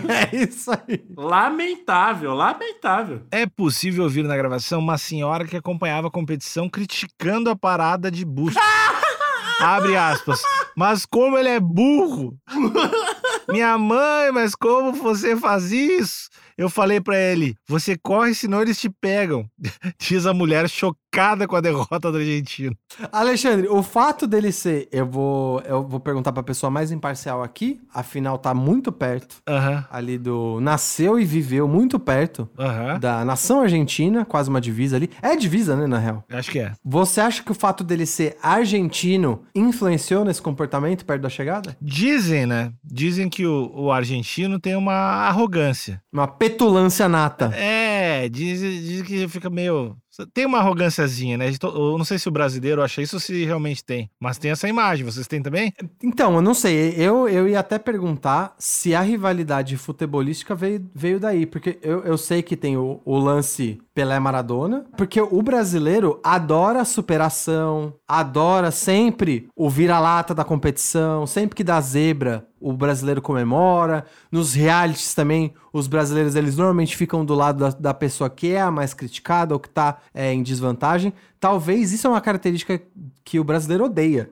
É 0.07 0.35
isso 0.35 0.71
aí. 0.71 1.03
Lamentável, 1.15 2.33
lamentável. 2.33 3.21
É 3.31 3.45
possível 3.45 4.03
ouvir 4.03 4.23
na 4.23 4.35
gravação 4.37 4.79
uma 4.79 4.97
senhora 4.97 5.45
que 5.45 5.56
acompanhava 5.57 6.07
a 6.07 6.11
competição 6.11 6.69
criticando 6.69 7.49
a 7.49 7.55
parada 7.55 8.09
de 8.09 8.23
busto. 8.23 8.59
Abre 9.59 9.97
aspas. 9.97 10.41
Mas 10.75 11.05
como 11.05 11.37
ele 11.37 11.49
é 11.49 11.59
burro! 11.59 12.37
Minha 13.49 13.77
mãe, 13.77 14.31
mas 14.31 14.53
como 14.53 14.91
você 14.91 15.35
faz 15.37 15.71
isso? 15.71 16.29
Eu 16.57 16.69
falei 16.69 16.99
pra 16.99 17.17
ele: 17.17 17.55
você 17.67 17.97
corre, 17.97 18.35
senão 18.35 18.61
eles 18.61 18.79
te 18.79 18.89
pegam. 18.89 19.49
Diz 19.97 20.25
a 20.25 20.33
mulher 20.33 20.69
chocada 20.69 21.06
com 21.47 21.55
a 21.55 21.61
derrota 21.61 22.11
do 22.11 22.17
argentino. 22.17 22.75
Alexandre, 23.11 23.67
o 23.67 23.81
fato 23.81 24.27
dele 24.27 24.51
ser, 24.51 24.87
eu 24.91 25.05
vou, 25.05 25.61
eu 25.61 25.87
vou 25.87 25.99
perguntar 25.99 26.31
pra 26.31 26.43
pessoa 26.43 26.69
mais 26.69 26.91
imparcial 26.91 27.41
aqui, 27.41 27.79
afinal 27.93 28.37
tá 28.37 28.53
muito 28.53 28.91
perto 28.91 29.37
Aham, 29.47 29.85
ali 29.89 30.17
do 30.17 30.59
nasceu 30.61 31.19
e 31.19 31.25
viveu 31.25 31.67
muito 31.67 31.99
perto 31.99 32.47
aham. 32.57 32.99
da 32.99 33.25
nação 33.25 33.61
argentina, 33.61 34.25
quase 34.25 34.49
uma 34.49 34.61
divisa 34.61 34.95
ali. 34.95 35.09
É 35.21 35.35
divisa, 35.35 35.75
né, 35.75 35.87
na 35.87 35.97
real. 35.97 36.23
Acho 36.29 36.51
que 36.51 36.59
é. 36.59 36.73
Você 36.85 37.19
acha 37.19 37.43
que 37.43 37.51
o 37.51 37.55
fato 37.55 37.83
dele 37.83 38.05
ser 38.05 38.37
argentino 38.41 39.43
influenciou 39.55 40.23
nesse 40.23 40.41
comportamento 40.41 41.05
perto 41.05 41.21
da 41.23 41.29
chegada? 41.29 41.75
Dizem, 41.81 42.45
né? 42.45 42.71
Dizem 42.83 43.29
que 43.29 43.45
o, 43.45 43.71
o 43.73 43.91
argentino 43.91 44.59
tem 44.59 44.75
uma 44.75 44.93
arrogância. 44.93 46.01
Uma 46.11 46.27
petulância 46.27 47.07
nata. 47.09 47.51
É, 47.55 48.29
diz, 48.29 48.59
diz 48.59 49.01
que 49.01 49.27
fica 49.27 49.49
meio. 49.49 49.95
Tem 50.33 50.45
uma 50.45 50.59
arrogânciazinha, 50.59 51.37
né? 51.37 51.51
To- 51.59 51.67
Eu 51.93 51.97
não 51.97 52.05
sei 52.05 52.17
se 52.19 52.27
o 52.27 52.31
brasileiro 52.31 52.81
acha 52.81 53.01
isso 53.01 53.15
ou 53.15 53.19
se 53.19 53.43
realmente 53.45 53.83
tem. 53.83 54.09
Mas 54.19 54.37
tem 54.37 54.51
essa 54.51 54.67
imagem. 54.67 55.05
Vocês 55.05 55.27
têm 55.27 55.41
também? 55.41 55.73
Então, 56.03 56.35
eu 56.35 56.41
não 56.41 56.53
sei. 56.53 56.93
Eu, 56.97 57.27
eu 57.27 57.47
ia 57.47 57.59
até 57.59 57.77
perguntar 57.77 58.55
se 58.57 58.95
a 58.95 59.01
rivalidade 59.01 59.75
futebolística 59.77 60.55
veio, 60.55 60.85
veio 60.93 61.19
daí. 61.19 61.45
Porque 61.45 61.77
eu, 61.81 62.03
eu 62.03 62.17
sei 62.17 62.41
que 62.41 62.55
tem 62.55 62.77
o, 62.77 63.01
o 63.05 63.17
lance 63.17 63.79
Pelé-Maradona. 63.93 64.85
Porque 64.97 65.19
o 65.21 65.41
brasileiro 65.41 66.19
adora 66.23 66.83
superação, 66.85 67.93
adora 68.07 68.71
sempre 68.71 69.47
o 69.55 69.69
vira-lata 69.69 70.33
da 70.33 70.43
competição. 70.43 71.25
Sempre 71.27 71.55
que 71.55 71.63
dá 71.63 71.79
zebra, 71.81 72.47
o 72.59 72.73
brasileiro 72.73 73.21
comemora. 73.21 74.05
Nos 74.31 74.53
realities 74.53 75.13
também, 75.13 75.53
os 75.71 75.87
brasileiros, 75.87 76.35
eles 76.35 76.57
normalmente 76.57 76.95
ficam 76.95 77.23
do 77.23 77.35
lado 77.35 77.59
da, 77.59 77.69
da 77.69 77.93
pessoa 77.93 78.29
que 78.29 78.51
é 78.51 78.61
a 78.61 78.71
mais 78.71 78.93
criticada 78.93 79.53
ou 79.53 79.59
que 79.59 79.69
tá 79.69 79.97
é, 80.13 80.33
em 80.33 80.43
desvantagem. 80.43 81.13
Talvez 81.39 81.91
isso 81.91 82.07
é 82.07 82.09
uma 82.09 82.21
característica 82.21 82.81
que 83.23 83.39
o 83.39 83.43
brasileiro 83.43 83.85
odeia. 83.85 84.29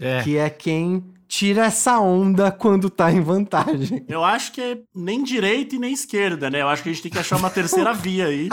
É. 0.00 0.22
Que 0.22 0.36
é 0.36 0.50
quem 0.50 1.04
tira 1.28 1.64
essa 1.64 1.98
onda 1.98 2.50
quando 2.50 2.88
tá 2.88 3.10
em 3.10 3.20
vantagem. 3.20 4.04
Eu 4.08 4.24
acho 4.24 4.52
que 4.52 4.60
é 4.60 4.78
nem 4.94 5.22
direita 5.22 5.74
e 5.74 5.78
nem 5.78 5.92
esquerda, 5.92 6.48
né? 6.48 6.62
Eu 6.62 6.68
acho 6.68 6.82
que 6.82 6.88
a 6.88 6.92
gente 6.92 7.02
tem 7.02 7.10
que 7.10 7.18
achar 7.18 7.36
uma 7.36 7.50
terceira 7.50 7.92
via 7.94 8.26
aí. 8.26 8.48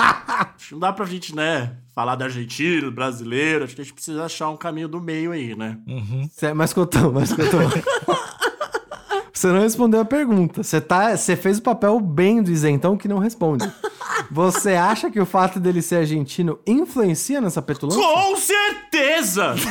Não 0.71 0.79
dá 0.79 0.91
pra 0.91 1.05
gente, 1.05 1.35
né, 1.35 1.77
falar 1.93 2.15
da 2.15 2.25
Argentina, 2.25 2.81
do 2.81 2.91
brasileiro. 2.91 3.63
Acho 3.63 3.75
que 3.75 3.81
a 3.81 3.83
gente 3.83 3.93
precisa 3.93 4.25
achar 4.25 4.49
um 4.49 4.57
caminho 4.57 4.87
do 4.87 4.99
meio 4.99 5.31
aí, 5.31 5.55
né? 5.55 5.77
Uhum. 5.87 6.29
Mas 6.55 6.73
Cotão, 6.73 7.11
mas 7.11 7.31
Cotão. 7.31 7.61
Você 9.43 9.51
não 9.51 9.59
respondeu 9.59 10.00
a 10.00 10.05
pergunta. 10.05 10.63
Você 10.63 10.79
tá, 10.79 11.17
você 11.17 11.35
fez 11.35 11.57
o 11.57 11.62
papel 11.62 12.00
bem 12.00 12.41
do 12.41 12.50
isentão 12.50 12.95
que 12.95 13.09
não 13.09 13.17
responde. 13.17 13.69
Você 14.31 14.71
acha 14.75 15.12
que 15.12 15.19
o 15.19 15.25
fato 15.25 15.59
dele 15.59 15.81
ser 15.81 15.97
argentino 15.97 16.59
influencia 16.65 17.41
nessa 17.41 17.62
petulância? 17.62 18.01
Com 18.01 18.38
certeza! 18.38 19.53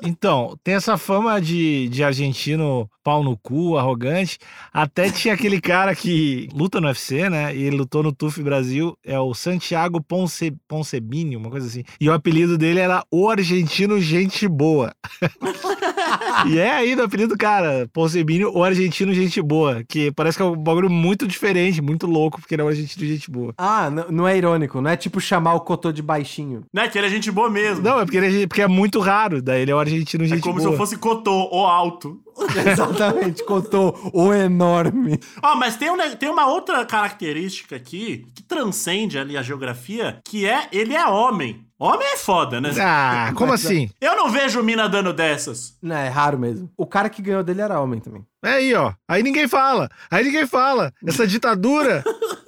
Então, 0.00 0.56
tem 0.62 0.74
essa 0.76 0.96
fama 0.96 1.40
de, 1.40 1.88
de 1.88 2.04
argentino 2.04 2.88
pau 3.08 3.24
no 3.24 3.38
cu, 3.38 3.78
arrogante. 3.78 4.38
Até 4.70 5.10
tinha 5.10 5.32
aquele 5.32 5.62
cara 5.62 5.94
que 5.94 6.46
luta 6.52 6.78
no 6.78 6.88
UFC, 6.88 7.30
né? 7.30 7.56
E 7.56 7.62
ele 7.62 7.78
lutou 7.78 8.02
no 8.02 8.12
TUF 8.12 8.42
Brasil. 8.42 8.98
É 9.02 9.18
o 9.18 9.32
Santiago 9.32 9.98
Ponce, 9.98 10.54
Poncebini, 10.68 11.34
uma 11.34 11.48
coisa 11.48 11.66
assim. 11.66 11.84
E 11.98 12.06
o 12.06 12.12
apelido 12.12 12.58
dele 12.58 12.80
era 12.80 13.02
O 13.10 13.30
Argentino 13.30 13.98
Gente 13.98 14.46
Boa. 14.46 14.92
e 16.46 16.58
é 16.58 16.70
ainda 16.70 17.00
o 17.00 17.04
apelido 17.06 17.34
do 17.34 17.38
cara, 17.38 17.88
Poncebini, 17.94 18.44
O 18.44 18.62
Argentino 18.62 19.14
Gente 19.14 19.40
Boa. 19.40 19.82
Que 19.88 20.12
parece 20.12 20.36
que 20.36 20.42
é 20.42 20.46
um 20.46 20.54
bagulho 20.54 20.90
muito 20.90 21.26
diferente, 21.26 21.80
muito 21.80 22.06
louco, 22.06 22.38
porque 22.38 22.54
ele 22.54 22.60
é 22.60 22.64
um 22.66 22.68
argentino 22.68 23.06
gente 23.06 23.30
boa. 23.30 23.54
Ah, 23.56 23.88
não 24.10 24.28
é 24.28 24.36
irônico, 24.36 24.82
não 24.82 24.90
é 24.90 24.96
tipo 24.98 25.18
chamar 25.18 25.54
o 25.54 25.60
Cotô 25.60 25.90
de 25.90 26.02
baixinho. 26.02 26.64
né? 26.74 26.88
Que 26.88 26.98
ele 26.98 27.06
é 27.06 27.10
gente 27.10 27.30
boa 27.30 27.48
mesmo. 27.48 27.82
Não, 27.82 28.00
é 28.00 28.04
porque, 28.04 28.18
ele 28.18 28.42
é, 28.42 28.46
porque 28.46 28.60
é 28.60 28.68
muito 28.68 29.00
raro. 29.00 29.40
Daí 29.40 29.62
ele 29.62 29.70
é 29.70 29.74
o 29.74 29.78
argentino 29.78 30.24
é 30.24 30.28
gente 30.28 30.42
como 30.42 30.56
boa. 30.56 30.68
se 30.68 30.74
eu 30.74 30.76
fosse 30.76 30.98
Cotô, 30.98 31.48
o 31.50 31.64
alto. 31.64 32.20
Exatamente, 32.70 33.44
Cotô, 33.44 33.94
o 34.12 34.32
enorme. 34.32 35.18
Ó, 35.42 35.54
mas 35.56 35.76
tem, 35.76 35.90
um 35.90 35.96
tem 36.16 36.28
uma 36.28 36.46
outra 36.46 36.84
característica 36.84 37.76
aqui 37.76 38.26
que 38.34 38.42
transcende 38.42 39.18
ali 39.18 39.36
a 39.36 39.42
geografia, 39.42 40.20
que 40.24 40.46
é 40.46 40.68
ele 40.72 40.94
é 40.94 41.06
homem. 41.06 41.66
Homem 41.80 42.08
é 42.08 42.16
foda, 42.16 42.60
né? 42.60 42.70
Ah, 42.80 43.32
como 43.36 43.52
assim? 43.52 43.88
Eu 44.00 44.16
não 44.16 44.30
vejo 44.30 44.62
mina 44.64 44.88
dando 44.88 45.12
dessas. 45.12 45.76
Não, 45.80 45.94
é 45.94 46.08
raro 46.08 46.36
mesmo. 46.36 46.68
O 46.76 46.84
cara 46.84 47.08
que 47.08 47.22
ganhou 47.22 47.44
dele 47.44 47.60
era 47.60 47.80
homem 47.80 48.00
também. 48.00 48.26
É 48.44 48.50
aí, 48.54 48.74
ó. 48.74 48.92
Aí 49.06 49.22
ninguém 49.22 49.46
fala. 49.46 49.88
Aí 50.10 50.24
ninguém 50.24 50.44
fala. 50.44 50.92
Essa 51.06 51.24
ditadura. 51.24 52.02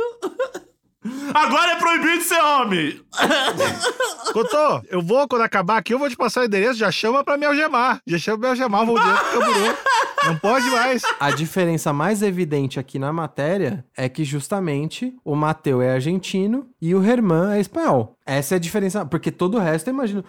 Agora 1.33 1.73
é 1.73 1.77
proibido 1.77 2.23
ser 2.23 2.41
homem. 2.41 3.01
Cotô, 4.33 4.83
eu 4.91 5.01
vou, 5.01 5.27
quando 5.27 5.43
acabar 5.43 5.79
aqui, 5.79 5.95
eu 5.95 5.99
vou 5.99 6.11
te 6.11 6.17
passar 6.17 6.43
o 6.43 6.45
endereço, 6.45 6.79
já 6.79 6.91
chama 6.91 7.25
pra 7.25 7.39
me 7.39 7.47
algemar. 7.47 8.01
Já 8.07 8.19
chama 8.19 8.39
pra 8.39 8.49
me 8.49 8.51
algemar, 8.51 8.85
vou 8.85 8.99
direto 8.99 9.25
pro 9.31 9.41
camburê. 9.41 9.77
Não 10.27 10.37
pode 10.37 10.69
mais. 10.69 11.03
A 11.19 11.31
diferença 11.31 11.93
mais 11.93 12.23
evidente 12.23 12.79
aqui 12.79 12.99
na 12.99 13.13
matéria 13.13 13.85
é 13.97 14.09
que 14.09 14.25
justamente 14.25 15.15
o 15.25 15.35
Mateu 15.35 15.81
é 15.81 15.95
argentino 15.95 16.69
e 16.81 16.95
o 16.95 17.03
Herman 17.03 17.55
é 17.55 17.61
espanhol. 17.61 18.17
Essa 18.31 18.55
é 18.55 18.57
a 18.57 18.59
diferença, 18.61 19.05
porque 19.05 19.33
todo 19.33 19.57
o 19.57 19.61
resto, 19.61 19.89
eu 19.89 19.95
imagino, 19.95 20.25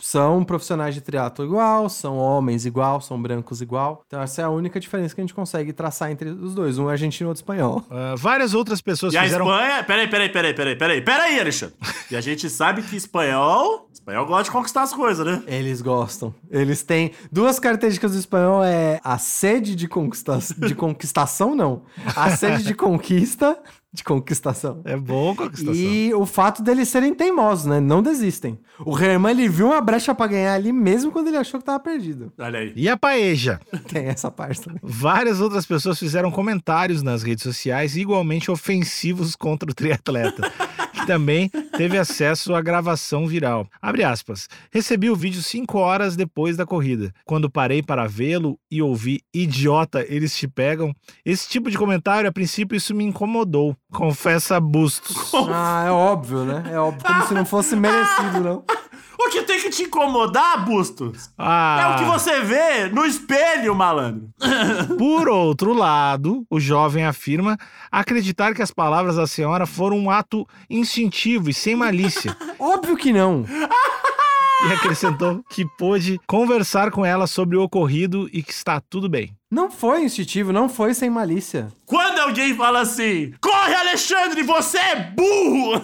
são 0.00 0.42
profissionais 0.42 0.92
de 0.92 1.00
triatlo 1.00 1.44
igual, 1.44 1.88
são 1.88 2.18
homens 2.18 2.66
igual, 2.66 3.00
são 3.00 3.20
brancos 3.20 3.60
igual. 3.60 4.02
Então 4.08 4.20
essa 4.20 4.42
é 4.42 4.44
a 4.44 4.50
única 4.50 4.80
diferença 4.80 5.14
que 5.14 5.20
a 5.20 5.24
gente 5.24 5.34
consegue 5.34 5.72
traçar 5.72 6.10
entre 6.10 6.30
os 6.30 6.52
dois, 6.52 6.78
um 6.78 6.88
é 6.88 6.92
argentino 6.92 7.28
e 7.28 7.30
outro 7.30 7.42
espanhol. 7.42 7.84
Ah, 7.88 8.14
várias 8.18 8.54
outras 8.54 8.80
pessoas 8.80 9.14
E 9.14 9.18
a 9.18 9.22
fizeram. 9.22 9.46
Espanha. 9.46 9.84
Peraí, 9.84 10.08
peraí, 10.08 10.28
peraí, 10.30 10.54
peraí, 10.54 10.76
peraí. 10.76 11.00
Peraí, 11.00 11.38
Alexandre. 11.38 11.76
E 12.10 12.16
a 12.16 12.20
gente 12.20 12.50
sabe 12.50 12.82
que 12.82 12.96
espanhol. 12.96 13.88
Espanhol 13.92 14.26
gosta 14.26 14.44
de 14.44 14.50
conquistar 14.50 14.82
as 14.82 14.92
coisas, 14.92 15.24
né? 15.24 15.42
Eles 15.46 15.80
gostam. 15.80 16.34
Eles 16.50 16.82
têm 16.82 17.12
duas 17.30 17.60
características 17.60 18.12
do 18.12 18.18
espanhol 18.18 18.64
é 18.64 19.00
a 19.04 19.16
sede 19.16 19.76
de, 19.76 19.86
conquista... 19.86 20.38
de 20.58 20.74
conquistação, 20.74 21.54
não. 21.54 21.82
A 22.16 22.30
sede 22.36 22.64
de 22.64 22.74
conquista, 22.74 23.56
de 23.94 24.02
conquistação. 24.02 24.82
É 24.84 24.96
bom 24.96 25.36
conquistação. 25.36 25.72
E 25.72 26.12
o 26.12 26.26
fato 26.26 26.64
deles 26.64 26.88
serem 26.88 27.14
teimosos, 27.14 27.66
né? 27.66 27.78
Não 27.78 28.02
desistem. 28.02 28.58
O 28.84 28.98
Herman, 28.98 29.30
ele 29.30 29.48
viu 29.48 29.66
uma 29.66 29.80
brecha 29.80 30.12
pra 30.12 30.26
ganhar 30.26 30.52
ali 30.52 30.72
mesmo 30.72 31.12
quando 31.12 31.28
ele 31.28 31.36
achou 31.36 31.60
que 31.60 31.66
tava 31.66 31.78
perdido. 31.78 32.32
Olha 32.36 32.58
aí. 32.58 32.72
E 32.74 32.88
a 32.88 32.96
paeja? 32.96 33.60
Tem 33.86 34.06
essa 34.06 34.32
parte 34.32 34.62
também. 34.62 34.80
Várias 34.82 35.40
outras 35.40 35.64
pessoas 35.64 35.96
fizeram 35.96 36.32
comentários 36.32 37.04
nas 37.04 37.22
redes 37.22 37.44
sociais 37.44 37.96
igualmente 37.96 38.50
ofensivos 38.50 39.36
contra 39.36 39.70
o 39.70 39.74
triatleta, 39.74 40.52
também 41.06 41.48
teve 41.76 41.98
acesso 41.98 42.54
à 42.54 42.60
gravação 42.60 43.26
viral. 43.26 43.66
Abre 43.80 44.04
aspas. 44.04 44.48
Recebi 44.72 45.10
o 45.10 45.16
vídeo 45.16 45.42
cinco 45.42 45.78
horas 45.78 46.16
depois 46.16 46.56
da 46.56 46.66
corrida. 46.66 47.12
Quando 47.24 47.50
parei 47.50 47.82
para 47.82 48.06
vê-lo 48.06 48.58
e 48.70 48.82
ouvi 48.82 49.20
idiota, 49.32 50.04
eles 50.08 50.36
te 50.36 50.48
pegam. 50.48 50.94
Esse 51.24 51.48
tipo 51.48 51.70
de 51.70 51.78
comentário, 51.78 52.28
a 52.28 52.32
princípio, 52.32 52.76
isso 52.76 52.94
me 52.94 53.04
incomodou. 53.04 53.76
Confessa 53.92 54.58
Bustos. 54.60 55.32
Ah, 55.52 55.84
é 55.86 55.90
óbvio, 55.90 56.44
né? 56.44 56.64
É 56.72 56.78
óbvio, 56.78 57.04
como 57.04 57.26
se 57.26 57.34
não 57.34 57.44
fosse 57.44 57.76
merecido, 57.76 58.40
não. 58.40 58.64
O 59.18 59.30
que 59.30 59.42
tem 59.42 59.60
que 59.60 59.70
te 59.70 59.82
incomodar, 59.84 60.64
Bustos? 60.64 61.30
Ah, 61.38 61.78
É 61.80 61.86
o 61.94 61.98
que 61.98 62.04
você 62.04 62.40
vê 62.40 62.88
no 62.88 63.04
espelho, 63.04 63.74
malandro. 63.74 64.28
Por 64.98 65.28
outro 65.28 65.72
lado, 65.72 66.44
o 66.50 66.58
jovem 66.60 67.04
afirma 67.04 67.56
acreditar 67.90 68.54
que 68.54 68.62
as 68.62 68.70
palavras 68.70 69.16
da 69.16 69.26
senhora 69.26 69.66
foram 69.66 69.98
um 69.98 70.10
ato 70.10 70.46
instintivo 70.68 71.48
e 71.50 71.54
sem 71.54 71.74
malícia. 71.76 72.36
Óbvio 72.58 72.96
que 72.96 73.12
não. 73.12 73.44
e 74.68 74.72
acrescentou 74.72 75.42
que 75.50 75.64
pôde 75.78 76.20
conversar 76.26 76.90
com 76.90 77.04
ela 77.04 77.26
sobre 77.26 77.56
o 77.56 77.62
ocorrido 77.62 78.28
e 78.32 78.42
que 78.42 78.52
está 78.52 78.80
tudo 78.80 79.08
bem. 79.08 79.34
Não 79.54 79.70
foi 79.70 80.02
instintivo, 80.02 80.52
não 80.52 80.68
foi 80.68 80.92
sem 80.94 81.08
malícia. 81.08 81.68
Quando 81.86 82.18
alguém 82.18 82.56
fala 82.56 82.80
assim, 82.80 83.32
corre! 83.40 83.72
Alexandre, 83.74 84.42
você 84.42 84.78
é 84.78 84.96
burro! 85.16 85.80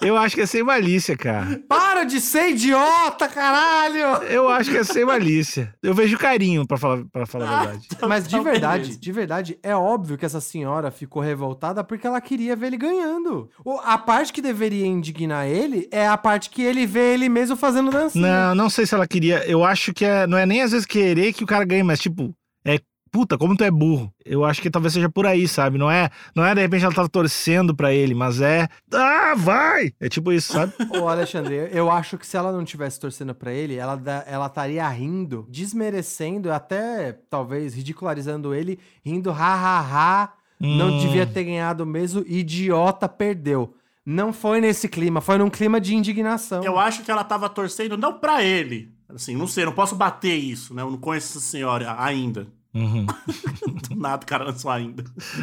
Eu 0.00 0.16
acho 0.16 0.34
que 0.34 0.40
é 0.40 0.46
sem 0.46 0.62
malícia, 0.62 1.14
cara. 1.18 1.60
Para 1.68 2.04
de 2.04 2.18
ser 2.18 2.50
idiota, 2.52 3.28
caralho! 3.28 4.24
Eu 4.30 4.48
acho 4.48 4.70
que 4.70 4.78
é 4.78 4.84
sem 4.84 5.04
malícia. 5.04 5.74
Eu 5.82 5.92
vejo 5.92 6.16
carinho, 6.16 6.66
pra 6.66 6.78
falar, 6.78 7.04
pra 7.12 7.26
falar 7.26 7.44
a 7.50 7.64
verdade. 7.64 7.88
Mas 8.08 8.26
de 8.26 8.36
Então, 8.36 8.44
verdade, 8.44 8.96
de 8.96 9.12
verdade, 9.12 9.58
é 9.62 9.76
óbvio 9.76 10.16
que 10.16 10.24
essa 10.24 10.40
senhora 10.40 10.90
ficou 10.90 11.20
revoltada 11.20 11.84
porque 11.84 12.06
ela 12.06 12.20
queria 12.22 12.56
ver 12.56 12.68
ele 12.68 12.78
ganhando. 12.78 13.50
A 13.84 13.98
parte 13.98 14.32
que 14.32 14.40
deveria 14.40 14.86
indignar 14.86 15.46
ele 15.46 15.86
é 15.92 16.08
a 16.08 16.16
parte 16.16 16.48
que 16.48 16.62
ele 16.62 16.86
vê 16.86 17.12
ele 17.12 17.28
mesmo 17.28 17.54
fazendo 17.54 17.90
dancinha. 17.90 18.26
Não, 18.48 18.54
não 18.54 18.70
sei 18.70 18.86
se 18.86 18.94
ela 18.94 19.06
queria. 19.06 19.44
Eu 19.46 19.62
acho 19.62 19.92
que 19.92 20.06
é, 20.06 20.26
não 20.26 20.38
é 20.38 20.46
nem 20.46 20.62
às 20.62 20.70
vezes 20.70 20.86
querer 20.86 21.34
que 21.34 21.44
o 21.44 21.46
cara 21.46 21.64
ganhe, 21.66 21.82
mas 21.82 22.00
tipo, 22.00 22.34
é 22.66 22.78
puta, 23.10 23.38
como 23.38 23.56
tu 23.56 23.64
é 23.64 23.70
burro. 23.70 24.12
Eu 24.24 24.44
acho 24.44 24.60
que 24.60 24.68
talvez 24.70 24.92
seja 24.92 25.08
por 25.08 25.24
aí, 25.26 25.48
sabe? 25.48 25.78
Não 25.78 25.90
é, 25.90 26.10
não 26.34 26.44
é 26.44 26.54
de 26.54 26.60
repente 26.60 26.84
ela 26.84 26.92
tava 26.94 27.08
torcendo 27.08 27.74
pra 27.74 27.90
ele, 27.94 28.14
mas 28.14 28.42
é, 28.42 28.68
ah, 28.92 29.34
vai. 29.34 29.92
É 29.98 30.06
tipo 30.08 30.30
isso, 30.32 30.52
sabe? 30.52 30.74
Ô, 31.00 31.08
Alexandre, 31.08 31.70
eu 31.72 31.90
acho 31.90 32.18
que 32.18 32.26
se 32.26 32.36
ela 32.36 32.52
não 32.52 32.62
tivesse 32.64 33.00
torcendo 33.00 33.34
pra 33.34 33.52
ele, 33.52 33.76
ela 33.76 33.98
ela 34.26 34.46
estaria 34.46 34.86
rindo, 34.88 35.46
desmerecendo, 35.48 36.52
até 36.52 37.12
talvez 37.30 37.74
ridicularizando 37.74 38.54
ele, 38.54 38.78
rindo 39.02 39.30
ha 39.30 39.54
ha 39.54 39.80
ha, 39.80 40.32
não 40.60 40.88
Hum. 40.88 40.98
devia 40.98 41.26
ter 41.26 41.44
ganhado 41.44 41.86
mesmo, 41.86 42.22
idiota 42.26 43.08
perdeu. 43.08 43.74
Não 44.04 44.32
foi 44.32 44.60
nesse 44.60 44.88
clima, 44.88 45.20
foi 45.20 45.38
num 45.38 45.50
clima 45.50 45.80
de 45.80 45.94
indignação. 45.94 46.62
Eu 46.62 46.78
acho 46.78 47.02
que 47.02 47.10
ela 47.10 47.24
tava 47.24 47.48
torcendo 47.48 47.96
não 47.96 48.18
pra 48.18 48.42
ele. 48.42 48.92
Assim, 49.08 49.34
não 49.36 49.46
sei, 49.46 49.64
não 49.64 49.72
posso 49.72 49.94
bater 49.96 50.34
isso, 50.34 50.74
né? 50.74 50.82
Eu 50.82 50.90
não 50.90 50.98
conheço 50.98 51.38
essa 51.38 51.46
senhora 51.46 51.96
ainda. 51.98 52.46
Uhum. 52.76 53.06
Do 53.88 53.96
nada, 53.96 54.24
cara, 54.26 54.44
não 54.44 54.56
sou 54.58 54.70
ainda. 54.70 55.02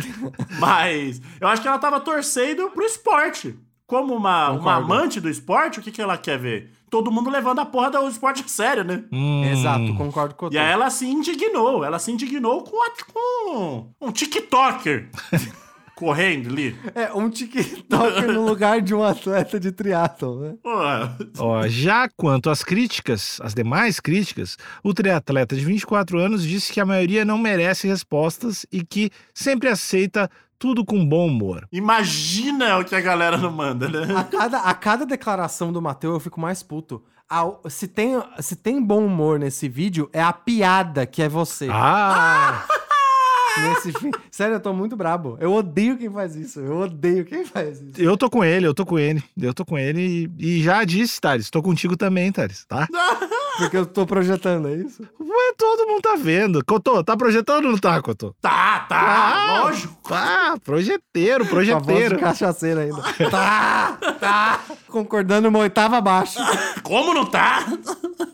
Mas 0.60 1.22
eu 1.42 1.48
acho 1.48 1.62
que 1.62 1.68
ela 1.68 1.80
tava 1.80 2.00
torcendo 2.00 2.70
pro 2.72 2.86
esporte. 2.86 3.56
Como 3.86 4.16
uma, 4.16 4.50
uma 4.52 4.76
amante 4.76 5.20
do 5.20 5.30
esporte, 5.30 5.80
o 5.80 5.84
que, 5.84 5.92
que 5.92 6.02
ela 6.02 6.18
quer 6.18 6.40
ver? 6.40 6.72
Todo 6.90 7.12
mundo 7.12 7.30
levando 7.30 7.60
a 7.60 7.66
porra 7.66 7.92
do 7.92 8.08
esporte 8.08 8.44
a 8.44 8.48
sério, 8.48 8.84
né? 8.84 9.04
Hum. 9.12 9.44
Exato, 9.46 9.94
concordo 9.96 10.36
com 10.36 10.48
o 10.48 10.54
E 10.54 10.58
aí 10.58 10.72
ela 10.72 10.90
se 10.90 11.06
indignou. 11.06 11.84
Ela 11.84 12.00
se 12.00 12.12
indignou 12.12 12.64
com, 12.64 12.82
a- 12.82 12.92
com 13.14 13.88
um 14.02 14.12
TikToker 14.12 15.10
correndo 16.04 16.50
ali. 16.50 16.76
É, 16.94 17.14
um 17.14 17.30
TikToker 17.30 18.32
no 18.32 18.46
lugar 18.46 18.82
de 18.82 18.94
um 18.94 19.04
atleta 19.04 19.60
de 19.60 19.72
triatlon, 19.72 20.40
né? 20.40 20.54
Ó, 21.38 21.68
já 21.68 22.10
quanto 22.18 22.50
às 22.50 22.64
críticas, 22.64 23.40
as 23.42 23.54
demais 23.54 24.00
críticas, 24.00 24.58
o 24.84 24.94
triatleta 24.94 25.56
de 25.56 25.64
24 25.64 26.18
anos 26.20 26.44
disse 26.44 26.74
que 26.74 26.80
a 26.82 26.86
maioria 26.86 27.24
não 27.24 27.38
merece 27.38 27.88
respostas 27.88 28.66
e 28.72 28.84
que 28.84 29.10
sempre 29.34 29.70
aceita 29.70 30.30
tudo 30.60 30.86
com 30.86 31.06
bom 31.06 31.28
humor. 31.28 31.68
imagina 31.72 32.78
o 32.80 32.86
que 32.86 32.96
a 32.96 33.02
galera 33.02 33.38
não 33.38 33.52
manda, 33.52 33.88
né? 33.90 34.16
A 34.16 34.24
cada, 34.24 34.58
a 34.60 34.74
cada 34.74 35.06
declaração 35.06 35.74
do 35.74 35.82
Matheus 35.82 36.14
eu 36.16 36.20
fico 36.20 36.40
mais 36.40 36.64
puto. 36.64 37.04
A- 37.30 37.52
se, 37.70 37.88
tem, 37.88 38.22
se 38.40 38.56
tem 38.56 38.82
bom 38.82 39.06
humor 39.06 39.40
nesse 39.40 39.68
vídeo, 39.68 40.10
é 40.14 40.22
a 40.22 40.32
piada 40.32 41.06
que 41.06 41.22
é 41.22 41.28
você. 41.30 41.68
Ah! 41.72 42.66
Nesse 43.62 43.92
fim. 43.94 44.12
Sério, 44.32 44.56
eu 44.56 44.60
tô 44.60 44.74
muito 44.74 44.96
brabo. 44.96 45.38
Eu 45.40 45.54
odeio 45.54 45.98
quem 45.98 46.10
faz 46.12 46.36
isso. 46.36 46.60
Eu 46.60 46.78
odeio 46.80 47.24
quem 47.26 47.46
faz 47.46 47.82
isso. 47.82 48.02
Eu 48.02 48.18
tô 48.18 48.30
com 48.30 48.44
ele, 48.44 48.66
eu 48.68 48.74
tô 48.74 48.86
com 48.86 48.98
ele. 48.98 49.24
Eu 49.40 49.54
tô 49.54 49.64
com 49.66 49.78
ele 49.78 50.32
e, 50.40 50.58
e 50.58 50.64
já 50.64 50.84
disse, 50.84 51.20
Thales, 51.22 51.50
tô 51.50 51.62
contigo 51.62 51.96
também, 51.96 52.32
Thales, 52.32 52.66
tá? 52.66 52.88
Porque 53.58 53.78
eu 53.78 53.86
tô 53.86 54.04
projetando, 54.04 54.68
é 54.68 54.74
isso? 54.78 55.04
Ué, 55.20 55.54
todo 55.56 55.88
mundo 55.88 56.02
tá 56.02 56.16
vendo. 56.16 56.66
Cotô, 56.66 57.04
tá 57.04 57.16
projetando 57.16 57.66
ou 57.66 57.72
não 57.74 57.78
tá, 57.78 58.02
Cotô? 58.02 58.34
Tá, 58.42 58.80
tá, 58.90 59.00
Ah, 59.00 59.62
lógico. 59.64 59.94
Tá, 60.10 60.56
projeteiro, 60.64 61.46
Com 61.48 61.52
a 61.52 61.54
voz 61.54 61.68
de 61.68 61.74
projeteiro. 61.76 62.20
cachaceiro 62.20 62.80
ainda. 62.80 63.02
tá, 63.30 63.98
tá. 64.20 64.60
Concordando 64.88 65.50
uma 65.50 65.60
oitava 65.60 65.98
abaixo. 65.98 66.40
Como 66.82 67.14
não 67.14 67.28
tá? 67.28 67.64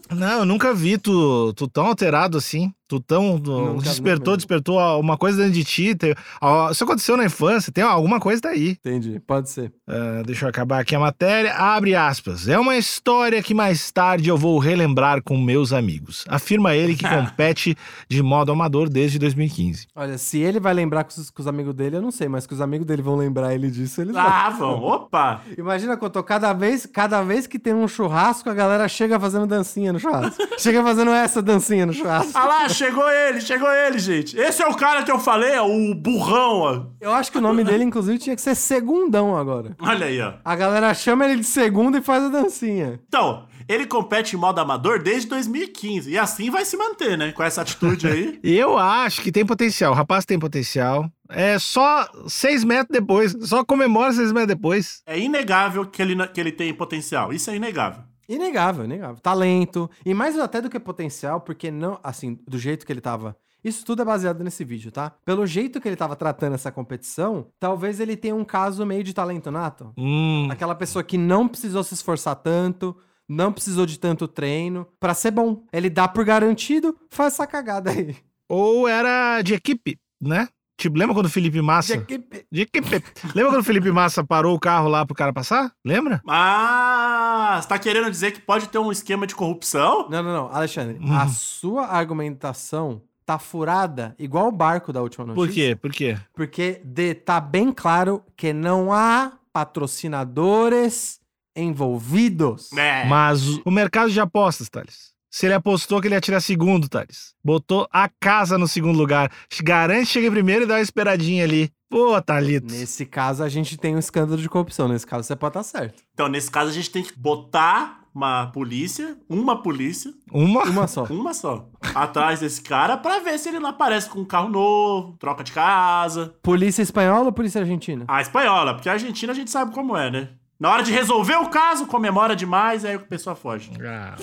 Não, 0.09 0.39
eu 0.39 0.45
nunca 0.45 0.73
vi 0.73 0.97
tu, 0.97 1.53
tu 1.53 1.67
tão 1.67 1.88
alterado 1.88 2.38
assim. 2.38 2.71
Tu 2.89 3.00
tão. 3.01 3.39
tu 3.39 3.51
Nunca, 3.51 3.84
despertou, 3.84 4.36
despertou 4.36 4.79
uma 5.00 5.15
coisa 5.15 5.38
dentro 5.38 5.53
de 5.53 5.63
ti. 5.63 5.93
Tem, 5.93 6.15
ó, 6.41 6.72
isso 6.72 6.84
aconteceu 6.84 7.15
na 7.15 7.24
infância, 7.25 7.72
tem 7.72 7.84
alguma 7.84 8.19
coisa 8.19 8.41
daí. 8.41 8.72
Entendi, 8.72 9.19
pode 9.27 9.48
ser. 9.51 9.72
Ah, 9.88 10.24
deixa 10.25 10.46
eu 10.46 10.50
acabar 10.50 10.79
aqui 10.81 10.96
a 10.96 11.00
matéria. 11.00 11.53
Abre 11.53 11.93
aspas. 11.93 12.48
É 12.48 12.58
uma 12.58 12.75
história 12.77 13.43
que 13.43 13.53
mais 13.53 13.91
tarde 13.91 14.27
eu 14.27 14.36
vou 14.36 14.58
relembrar 14.58 15.22
com 15.22 15.38
meus 15.38 15.72
amigos. 15.72 16.25
Afirma 16.27 16.75
ele 16.75 16.96
que 16.96 17.03
compete 17.08 17.77
de 18.10 18.24
modo 18.24 18.51
amador 18.51 18.89
desde 18.89 19.19
2015. 19.19 19.86
Olha, 19.96 20.17
se 20.17 20.39
ele 20.39 20.60
vai 20.60 20.74
lembrar 20.74 21.03
com 21.03 21.12
os, 21.12 21.29
com 21.29 21.41
os 21.43 21.48
amigos 21.48 21.75
dele, 21.75 21.98
eu 21.98 22.01
não 22.01 22.10
sei, 22.10 22.27
mas 22.27 22.48
que 22.48 22.55
os 22.55 22.62
amigos 22.62 22.88
dele 22.88 23.03
vão 23.03 23.17
lembrar 23.17 23.53
ele 23.53 23.69
disso, 23.69 24.01
eles 24.01 24.13
vão. 24.15 24.24
Ah, 24.25 24.50
vão. 24.50 24.81
Opa. 24.81 25.41
Imagina 25.55 25.96
quando 25.96 26.10
eu 26.10 26.22
tô- 26.22 26.24
cada 26.24 26.53
vez, 26.53 26.88
cada 26.88 27.22
vez 27.22 27.46
que 27.46 27.60
tem 27.60 27.72
um 27.75 27.88
churrasco, 27.88 28.50
a 28.50 28.53
galera 28.55 28.88
chega 28.88 29.19
fazendo 29.19 29.46
dancinha 29.46 29.93
no 29.93 30.00
churrasco. 30.00 30.41
chega 30.58 30.81
fazendo 30.81 31.12
essa 31.12 31.39
dancinha 31.39 31.86
no 31.86 31.93
churrasco. 31.93 32.31
Ah 32.34 32.46
lá, 32.46 32.69
chegou 32.79 33.09
ele, 33.09 33.41
chegou 33.41 33.69
ele, 33.69 34.00
gente. 34.00 34.38
Esse 34.38 34.63
é 34.63 34.67
o 34.67 34.75
cara 34.75 35.03
que 35.03 35.12
eu 35.12 35.19
falei, 35.19 35.57
ó, 35.57 35.67
o 35.67 35.93
burrão, 35.93 36.59
ó. 36.59 36.86
Eu 37.01 37.12
acho 37.12 37.31
que 37.31 37.38
o 37.38 37.41
nome 37.41 37.63
dele, 37.63 37.83
inclusive, 37.83 38.17
tinha 38.17 38.36
que 38.36 38.41
ser 38.41 38.55
Segundão 38.55 39.36
agora. 39.36 39.75
Olha 39.81 40.05
aí, 40.05 40.21
ó. 40.21 40.33
A 40.44 40.55
galera 40.55 40.94
chama 40.94 41.25
ele 41.25 41.42
de 41.42 41.46
segundo 41.46 41.98
e 41.98 42.01
faz 42.01 42.24
a 42.24 42.29
dancinha. 42.29 43.00
Então, 43.07 43.46
ele 43.68 43.85
compete 43.85 44.35
em 44.35 44.39
modo 44.39 44.59
amador 44.59 45.01
desde 45.03 45.27
2015. 45.27 46.09
E 46.09 46.18
assim 46.18 46.50
vai 46.50 46.63
se 46.63 46.77
manter, 46.77 47.18
né? 47.18 47.31
Com 47.33 47.44
essa 47.44 47.61
atitude 47.61 48.07
aí. 48.07 48.39
Eu 48.44 48.77
acho 48.77 49.22
que 49.22 49.31
tem 49.31 49.46
potencial. 49.46 49.92
O 49.92 49.96
rapaz 49.96 50.25
tem 50.25 50.39
potencial. 50.39 51.09
É 51.29 51.59
só 51.59 52.07
seis 52.27 52.63
metros 52.63 52.98
depois. 52.98 53.35
Só 53.42 53.63
comemora 53.63 54.13
seis 54.13 54.31
metros 54.31 54.55
depois. 54.55 55.01
É 55.05 55.20
inegável 55.20 55.85
que 55.85 56.01
ele, 56.01 56.27
que 56.29 56.39
ele 56.39 56.51
tem 56.51 56.74
potencial. 56.74 57.31
Isso 57.31 57.51
é 57.51 57.55
inegável. 57.55 58.01
Inegável, 58.29 58.85
inegável. 58.85 59.18
Talento. 59.22 59.89
E 60.05 60.13
mais 60.13 60.37
até 60.37 60.61
do 60.61 60.70
que 60.70 60.79
potencial, 60.79 61.42
porque 61.42 61.72
não, 61.72 62.00
assim, 62.03 62.39
do 62.48 62.57
jeito 62.59 62.85
que 62.85 62.94
ele 62.94 63.01
tava. 63.01 63.35
Isso 63.63 63.83
tudo 63.85 64.01
é 64.03 64.05
baseado 64.05 64.42
nesse 64.44 64.63
vídeo, 64.63 64.92
tá? 64.92 65.11
Pelo 65.25 65.46
jeito 65.46 65.81
que 65.81 65.87
ele 65.89 65.96
tava 65.98 66.15
tratando 66.15 66.53
essa 66.53 66.72
competição, 66.72 67.48
talvez 67.59 68.00
ele 68.00 68.15
tenha 68.15 68.33
um 68.35 68.46
caso 68.46 68.85
meio 68.85 69.03
de 69.03 69.13
talento 69.13 69.51
nato. 69.51 69.92
Hum, 69.98 70.48
Aquela 70.50 70.75
pessoa 70.75 71.03
que 71.03 71.18
não 71.18 71.46
precisou 71.48 71.83
se 71.83 71.94
esforçar 71.94 72.35
tanto, 72.37 72.96
não 73.27 73.51
precisou 73.51 73.85
de 73.85 74.00
tanto 74.00 74.27
treino 74.29 74.87
pra 75.00 75.13
ser 75.13 75.31
bom. 75.31 75.63
Ele 75.74 75.89
dá 75.89 76.07
por 76.07 76.24
garantido, 76.24 76.96
faz 77.09 77.33
essa 77.33 77.46
cagada 77.46 77.92
aí. 77.92 78.15
ou 78.48 78.87
era 78.87 79.42
de 79.42 79.53
equipe, 79.55 80.00
né? 80.22 80.48
Tipo, 80.79 80.98
lembra 80.98 81.13
quando 81.13 81.25
o 81.25 81.29
Felipe 81.29 81.61
Massa. 81.61 81.94
Lembra 81.98 83.51
quando 83.51 83.59
o 83.59 83.63
Felipe 83.63 83.92
Massa 83.92 84.24
parou 84.24 84.55
o 84.55 84.59
carro 84.59 84.87
lá 84.87 85.05
pro 85.05 85.13
cara 85.13 85.33
passar? 85.33 85.74
Lembra? 85.83 86.22
Ah, 86.25 87.59
você 87.61 87.68
tá 87.68 87.77
querendo 87.77 88.09
dizer 88.09 88.31
que 88.31 88.39
pode 88.39 88.70
ter 88.70 88.77
um 88.77 88.89
esquema 88.89 89.27
de 89.27 89.35
corrupção? 89.35 90.07
Não, 90.09 90.24
não, 90.24 90.31
não. 90.33 90.55
Alexandre, 90.55 90.98
Uhum. 91.00 91.13
a 91.13 91.27
sua 91.27 91.85
argumentação 91.87 93.01
tá 93.25 93.37
furada 93.37 94.15
igual 94.18 94.48
o 94.48 94.51
barco 94.53 94.94
da 94.94 95.01
última 95.01 95.25
notícia. 95.25 95.46
Por 95.46 95.53
quê? 95.53 95.75
Por 95.75 95.92
quê? 95.92 96.18
Porque 96.33 96.81
de, 96.83 97.13
tá 97.13 97.42
bem 97.42 97.72
claro 97.74 98.24
que 98.37 98.53
não 98.53 98.92
há 98.94 99.33
patrocinadores 99.53 101.20
envolvidos. 101.55 102.72
É. 102.74 103.05
Mas 103.05 103.48
o- 103.48 103.61
o 103.65 103.72
mercado 103.72 104.09
de 104.11 104.20
apostas, 104.20 104.70
Thales. 104.70 105.09
Se 105.29 105.46
ele 105.46 105.53
apostou 105.53 106.01
que 106.01 106.07
ele 106.07 106.15
ia 106.15 106.22
tirar 106.22 106.39
segundo, 106.39 106.89
Thales. 106.89 107.35
Botou 107.44 107.87
a 107.92 108.09
casa 108.09 108.57
no 108.57 108.68
segundo 108.68 108.98
lugar. 108.98 109.31
Garante 109.63 110.07
que 110.07 110.13
chega 110.13 110.27
em 110.27 110.31
primeiro 110.31 110.63
e 110.63 110.68
dá 110.68 110.75
uma 110.75 110.81
esperadinha 110.81 111.44
ali. 111.44 111.72
Pô, 111.89 112.20
Thalito. 112.22 112.72
Nesse 112.72 113.05
caso, 113.05 113.44
a 113.44 113.50
gente 113.50 113.77
tem 113.77 113.96
um 113.96 114.00
escândalo 114.00 114.42
de 114.42 114.50
corrupção. 114.50 114.87
Nesse 114.87 115.05
caso, 115.05 115.24
você 115.24 115.35
pode 115.35 115.57
estar 115.57 115.63
certo. 115.63 116.03
Então, 116.13 116.27
nesse 116.27 116.50
caso, 116.50 116.70
a 116.70 116.74
gente 116.74 116.89
tem 116.89 117.03
que 117.03 117.18
botar 117.18 118.00
uma 118.13 118.48
polícia, 118.48 119.18
uma 119.29 119.61
polícia, 119.61 120.11
Uma. 120.31 120.63
Uma 120.65 120.87
só. 120.87 121.03
uma 121.09 121.33
só, 121.33 121.70
atrás 121.96 122.39
desse 122.39 122.61
cara 122.61 122.98
pra 122.98 123.20
ver 123.20 123.37
se 123.37 123.50
ele 123.50 123.59
não 123.59 123.70
aparece 123.70 124.09
com 124.09 124.20
um 124.20 124.25
carro 124.25 124.50
novo, 124.50 125.15
troca 125.18 125.44
de 125.44 125.51
casa. 125.51 126.33
Polícia 126.42 126.81
espanhola 126.81 127.25
ou 127.25 127.31
polícia 127.31 127.61
argentina? 127.61 128.05
A 128.07 128.22
espanhola, 128.22 128.74
porque 128.74 128.89
a 128.89 128.94
Argentina 128.94 129.31
a 129.31 129.35
gente 129.35 129.51
sabe 129.51 129.74
como 129.74 129.96
é, 129.96 130.09
né? 130.11 130.29
Na 130.59 130.72
hora 130.72 130.83
de 130.83 130.92
resolver 130.92 131.35
o 131.37 131.50
caso, 131.50 131.85
comemora 131.85 132.35
demais, 132.35 132.83
aí 132.83 132.96
a 132.96 133.00
pessoa 133.00 133.35
foge. 133.35 133.72
Ah, 133.81 134.15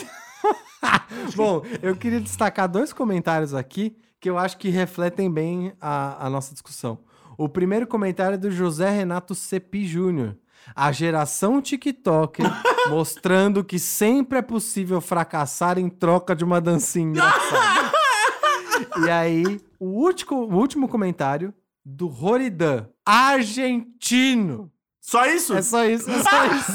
Bom, 1.35 1.63
eu 1.83 1.97
queria 1.97 2.21
destacar 2.21 2.69
dois 2.69 2.93
comentários 2.93 3.55
aqui 3.55 3.97
que 4.21 4.29
eu 4.29 4.39
acho 4.39 4.57
que 4.57 4.69
refletem 4.69 5.31
bem 5.31 5.73
a, 5.81 6.27
a 6.27 6.31
nossa 6.31 6.53
discussão. 6.53 6.99
O 7.39 7.49
primeiro 7.49 7.87
comentário 7.87 8.35
é 8.35 8.39
do 8.39 8.51
José 8.51 8.91
Renato 8.91 9.35
Cepi 9.35 9.87
Júnior. 9.87 10.37
A 10.75 10.91
geração 10.91 11.61
TikToker 11.61 12.47
mostrando 12.89 13.63
que 13.63 13.79
sempre 13.79 14.39
é 14.39 14.43
possível 14.43 15.01
fracassar 15.01 15.79
em 15.79 15.89
troca 15.89 16.35
de 16.35 16.45
uma 16.45 16.61
dancinha 16.61 17.07
engraçada. 17.11 17.93
e 19.05 19.11
aí, 19.11 19.61
o 19.79 19.87
último, 19.87 20.45
o 20.45 20.55
último 20.57 20.89
comentário 20.89 21.53
do 21.85 22.09
Roridan, 22.09 22.87
argentino. 23.05 24.73
Só 25.01 25.25
isso? 25.27 25.55
É 25.55 25.63
só 25.63 25.85
isso, 25.85 26.11
é 26.11 26.21
só 26.21 26.47
isso. 26.47 26.73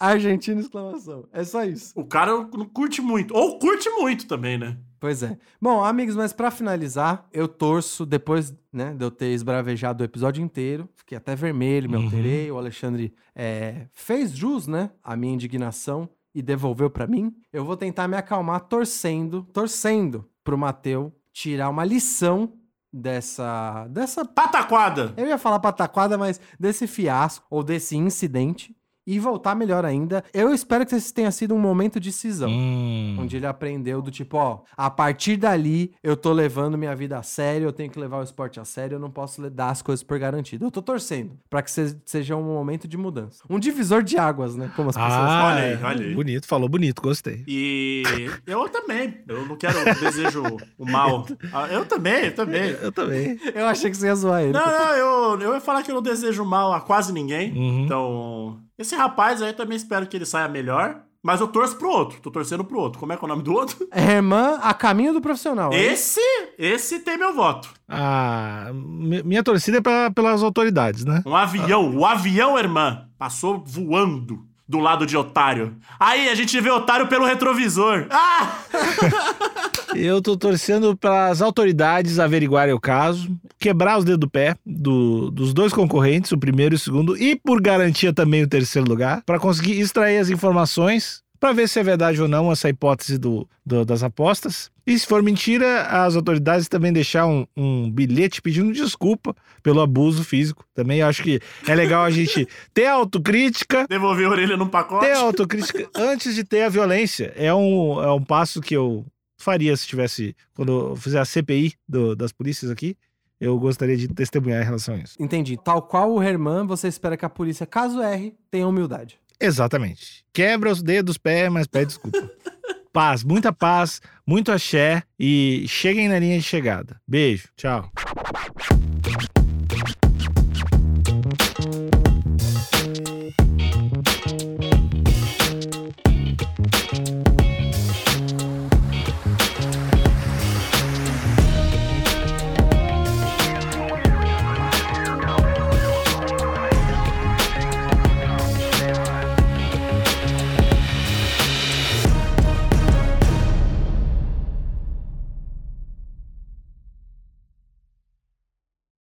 Argentino, 0.00 0.60
exclamação. 0.60 1.28
É 1.32 1.44
só 1.44 1.62
isso. 1.64 1.92
O 1.94 2.04
cara 2.04 2.32
não 2.32 2.64
curte 2.64 3.00
muito. 3.02 3.34
Ou 3.36 3.58
curte 3.58 3.88
muito 3.90 4.26
também, 4.26 4.56
né? 4.58 4.76
Pois 4.98 5.22
é. 5.22 5.38
Bom, 5.60 5.82
amigos, 5.84 6.14
mas 6.16 6.32
pra 6.32 6.50
finalizar, 6.50 7.26
eu 7.32 7.46
torço, 7.48 8.04
depois 8.04 8.54
né, 8.72 8.92
de 8.94 9.04
eu 9.04 9.10
ter 9.10 9.28
esbravejado 9.32 10.02
o 10.02 10.04
episódio 10.04 10.42
inteiro, 10.42 10.88
fiquei 10.94 11.16
até 11.16 11.34
vermelho, 11.34 11.88
me 11.88 11.96
Uhum. 11.96 12.04
alterei, 12.04 12.50
o 12.50 12.58
Alexandre 12.58 13.14
é, 13.34 13.86
fez 13.92 14.32
jus, 14.32 14.66
né, 14.66 14.90
a 15.02 15.16
minha 15.16 15.32
indignação 15.32 16.08
e 16.34 16.42
devolveu 16.42 16.90
pra 16.90 17.06
mim. 17.06 17.34
Eu 17.52 17.64
vou 17.64 17.76
tentar 17.78 18.08
me 18.08 18.16
acalmar 18.16 18.60
torcendo, 18.60 19.42
torcendo 19.54 20.28
pro 20.44 20.58
Mateu 20.58 21.12
tirar 21.32 21.70
uma 21.70 21.84
lição 21.84 22.52
dessa, 22.92 23.86
dessa 23.88 24.24
Pataquada! 24.24 25.14
eu 25.16 25.26
ia 25.26 25.38
falar 25.38 25.60
pataquada, 25.60 26.18
mas 26.18 26.40
desse 26.58 26.86
fiasco 26.86 27.46
ou 27.48 27.62
desse 27.62 27.96
incidente 27.96 28.76
e 29.14 29.18
voltar 29.18 29.54
melhor 29.54 29.84
ainda. 29.84 30.22
Eu 30.32 30.52
espero 30.52 30.84
que 30.86 30.94
esse 30.94 31.12
tenha 31.12 31.30
sido 31.30 31.54
um 31.54 31.58
momento 31.58 31.98
de 32.00 32.12
cisão. 32.12 32.50
Hum. 32.50 33.16
Onde 33.20 33.36
ele 33.36 33.46
aprendeu 33.46 34.00
do 34.02 34.10
tipo, 34.10 34.36
ó, 34.36 34.60
a 34.76 34.90
partir 34.90 35.36
dali 35.36 35.92
eu 36.02 36.16
tô 36.16 36.32
levando 36.32 36.76
minha 36.78 36.94
vida 36.94 37.18
a 37.18 37.22
sério, 37.22 37.66
eu 37.66 37.72
tenho 37.72 37.90
que 37.90 37.98
levar 37.98 38.18
o 38.18 38.22
esporte 38.22 38.60
a 38.60 38.64
sério, 38.64 38.96
eu 38.96 39.00
não 39.00 39.10
posso 39.10 39.48
dar 39.50 39.70
as 39.70 39.82
coisas 39.82 40.02
por 40.02 40.18
garantido. 40.18 40.64
Eu 40.64 40.70
tô 40.70 40.82
torcendo 40.82 41.32
pra 41.48 41.62
que 41.62 41.70
se- 41.70 41.96
seja 42.04 42.36
um 42.36 42.42
momento 42.42 42.86
de 42.88 42.96
mudança. 42.96 43.42
Um 43.48 43.58
divisor 43.58 44.02
de 44.02 44.16
águas, 44.18 44.54
né? 44.56 44.70
Como 44.76 44.90
as 44.90 44.96
pessoas 44.96 45.12
Ah, 45.14 45.44
Olha 45.54 45.62
aí, 45.64 45.82
olha 45.82 46.06
aí. 46.06 46.14
bonito, 46.14 46.46
falou 46.46 46.68
bonito, 46.68 47.00
gostei. 47.02 47.44
E 47.46 48.02
eu 48.46 48.68
também. 48.68 49.18
Eu 49.28 49.46
não 49.46 49.56
quero 49.56 49.78
desejo 50.00 50.42
o 50.78 50.84
mal. 50.90 51.26
Ah, 51.52 51.66
Eu 51.70 51.84
também, 51.84 52.26
eu 52.26 52.34
também. 52.34 52.70
Eu 52.80 52.92
também. 52.92 53.38
Eu 53.54 53.66
achei 53.66 53.90
que 53.90 53.96
você 53.96 54.06
ia 54.06 54.14
zoar 54.14 54.42
ele. 54.42 54.52
Não, 54.52 54.64
não, 54.66 54.92
eu, 54.94 55.40
eu 55.40 55.54
ia 55.54 55.60
falar 55.60 55.82
que 55.82 55.90
eu 55.90 55.94
não 55.94 56.02
desejo 56.02 56.44
mal 56.44 56.72
a 56.72 56.80
quase 56.80 57.12
ninguém. 57.12 57.52
Uhum. 57.52 57.84
Então, 57.84 58.60
esse 58.82 58.94
rapaz 58.96 59.40
aí 59.42 59.52
também 59.52 59.76
espero 59.76 60.06
que 60.06 60.16
ele 60.16 60.26
saia 60.26 60.48
melhor. 60.48 60.96
Mas 61.22 61.38
eu 61.38 61.48
torço 61.48 61.76
pro 61.76 61.90
outro. 61.90 62.18
Tô 62.22 62.30
torcendo 62.30 62.64
pro 62.64 62.78
outro. 62.80 62.98
Como 62.98 63.12
é 63.12 63.16
que 63.16 63.22
é 63.22 63.26
o 63.26 63.28
nome 63.28 63.42
do 63.42 63.52
outro? 63.52 63.86
Herman, 63.92 64.56
a 64.62 64.72
caminho 64.72 65.12
do 65.12 65.20
profissional. 65.20 65.70
hein? 65.70 65.78
Esse, 65.78 66.18
esse 66.58 67.00
tem 67.00 67.18
meu 67.18 67.34
voto. 67.34 67.68
Ah, 67.86 68.70
mi- 68.72 69.22
minha 69.22 69.42
torcida 69.42 69.76
é 69.76 69.80
pra- 69.82 70.10
pelas 70.10 70.42
autoridades, 70.42 71.04
né? 71.04 71.22
Um 71.26 71.36
avião, 71.36 71.94
o 71.94 72.06
avião, 72.06 72.58
irmã, 72.58 73.02
passou 73.18 73.62
voando 73.66 74.46
do 74.66 74.78
lado 74.78 75.04
de 75.04 75.14
otário. 75.14 75.76
Aí 75.98 76.26
a 76.30 76.34
gente 76.34 76.58
vê 76.58 76.70
otário 76.70 77.06
pelo 77.06 77.26
retrovisor. 77.26 78.06
Ah! 78.10 78.52
Eu 79.94 80.22
tô 80.22 80.36
torcendo 80.36 80.96
para 80.96 81.26
as 81.28 81.42
autoridades 81.42 82.18
averiguarem 82.18 82.72
o 82.72 82.80
caso, 82.80 83.28
quebrar 83.60 83.98
os 83.98 84.04
dedos 84.04 84.20
do 84.20 84.30
pé 84.30 84.56
do- 84.66 85.30
dos 85.30 85.52
dois 85.54 85.72
concorrentes, 85.72 86.32
o 86.32 86.38
primeiro 86.38 86.74
e 86.74 86.76
o 86.76 86.78
segundo, 86.78 87.16
e 87.16 87.36
por 87.36 87.60
garantia 87.60 88.12
também 88.12 88.42
o 88.42 88.48
terceiro 88.48 88.88
lugar, 88.88 89.22
para 89.24 89.38
conseguir 89.38 89.78
extrair 89.78 90.18
as 90.18 90.30
informações 90.30 91.22
para 91.38 91.52
ver 91.54 91.68
se 91.68 91.78
é 91.80 91.82
verdade 91.82 92.20
ou 92.20 92.28
não 92.28 92.52
essa 92.52 92.68
hipótese 92.68 93.16
do, 93.16 93.48
do- 93.64 93.82
das 93.84 94.02
apostas. 94.02 94.70
E 94.86 94.98
se 94.98 95.06
for 95.06 95.22
mentira, 95.22 95.82
as 95.84 96.14
autoridades 96.16 96.68
também 96.68 96.92
deixar 96.92 97.26
um, 97.26 97.46
um 97.56 97.90
bilhete 97.90 98.42
pedindo 98.42 98.72
desculpa 98.74 99.34
pelo 99.62 99.80
abuso 99.80 100.22
físico. 100.24 100.64
Também 100.74 101.00
acho 101.00 101.22
que 101.22 101.40
é 101.66 101.74
legal 101.74 102.04
a 102.04 102.10
gente 102.10 102.46
ter 102.74 102.86
autocrítica 102.86 103.86
Devolver 103.88 104.26
a 104.26 104.30
orelha 104.30 104.56
num 104.56 104.68
pacote. 104.68 105.06
ter 105.06 105.12
a 105.12 105.20
autocrítica 105.20 105.88
antes 105.96 106.34
de 106.34 106.44
ter 106.44 106.62
a 106.62 106.68
violência. 106.68 107.32
É 107.36 107.54
um, 107.54 108.02
é 108.02 108.12
um 108.12 108.22
passo 108.22 108.60
que 108.60 108.76
eu 108.76 109.06
faria 109.38 109.74
se 109.76 109.86
tivesse. 109.86 110.34
Quando 110.54 110.90
eu 110.90 110.96
fizer 110.96 111.20
a 111.20 111.24
CPI 111.24 111.72
do- 111.88 112.14
das 112.14 112.32
polícias 112.32 112.70
aqui, 112.70 112.96
eu 113.40 113.58
gostaria 113.58 113.96
de 113.96 114.06
testemunhar 114.08 114.62
em 114.62 114.64
relação 114.64 114.94
a 114.94 114.98
isso. 114.98 115.16
Entendi. 115.18 115.56
Tal 115.56 115.80
qual 115.82 116.12
o 116.12 116.22
Herman, 116.22 116.66
você 116.66 116.88
espera 116.88 117.16
que 117.16 117.24
a 117.24 117.30
polícia, 117.30 117.64
caso 117.64 118.02
erre, 118.02 118.34
tenha 118.50 118.68
humildade. 118.68 119.18
Exatamente. 119.40 120.24
Quebra 120.32 120.70
os 120.70 120.82
dedos, 120.82 121.16
pé, 121.16 121.48
mas 121.48 121.66
pede 121.66 121.86
desculpa. 121.86 122.30
paz, 122.92 123.24
muita 123.24 123.52
paz, 123.52 124.00
muito 124.26 124.52
axé 124.52 125.02
e 125.18 125.64
cheguem 125.66 126.08
na 126.08 126.18
linha 126.18 126.36
de 126.36 126.44
chegada. 126.44 127.00
Beijo, 127.08 127.48
tchau. 127.56 127.90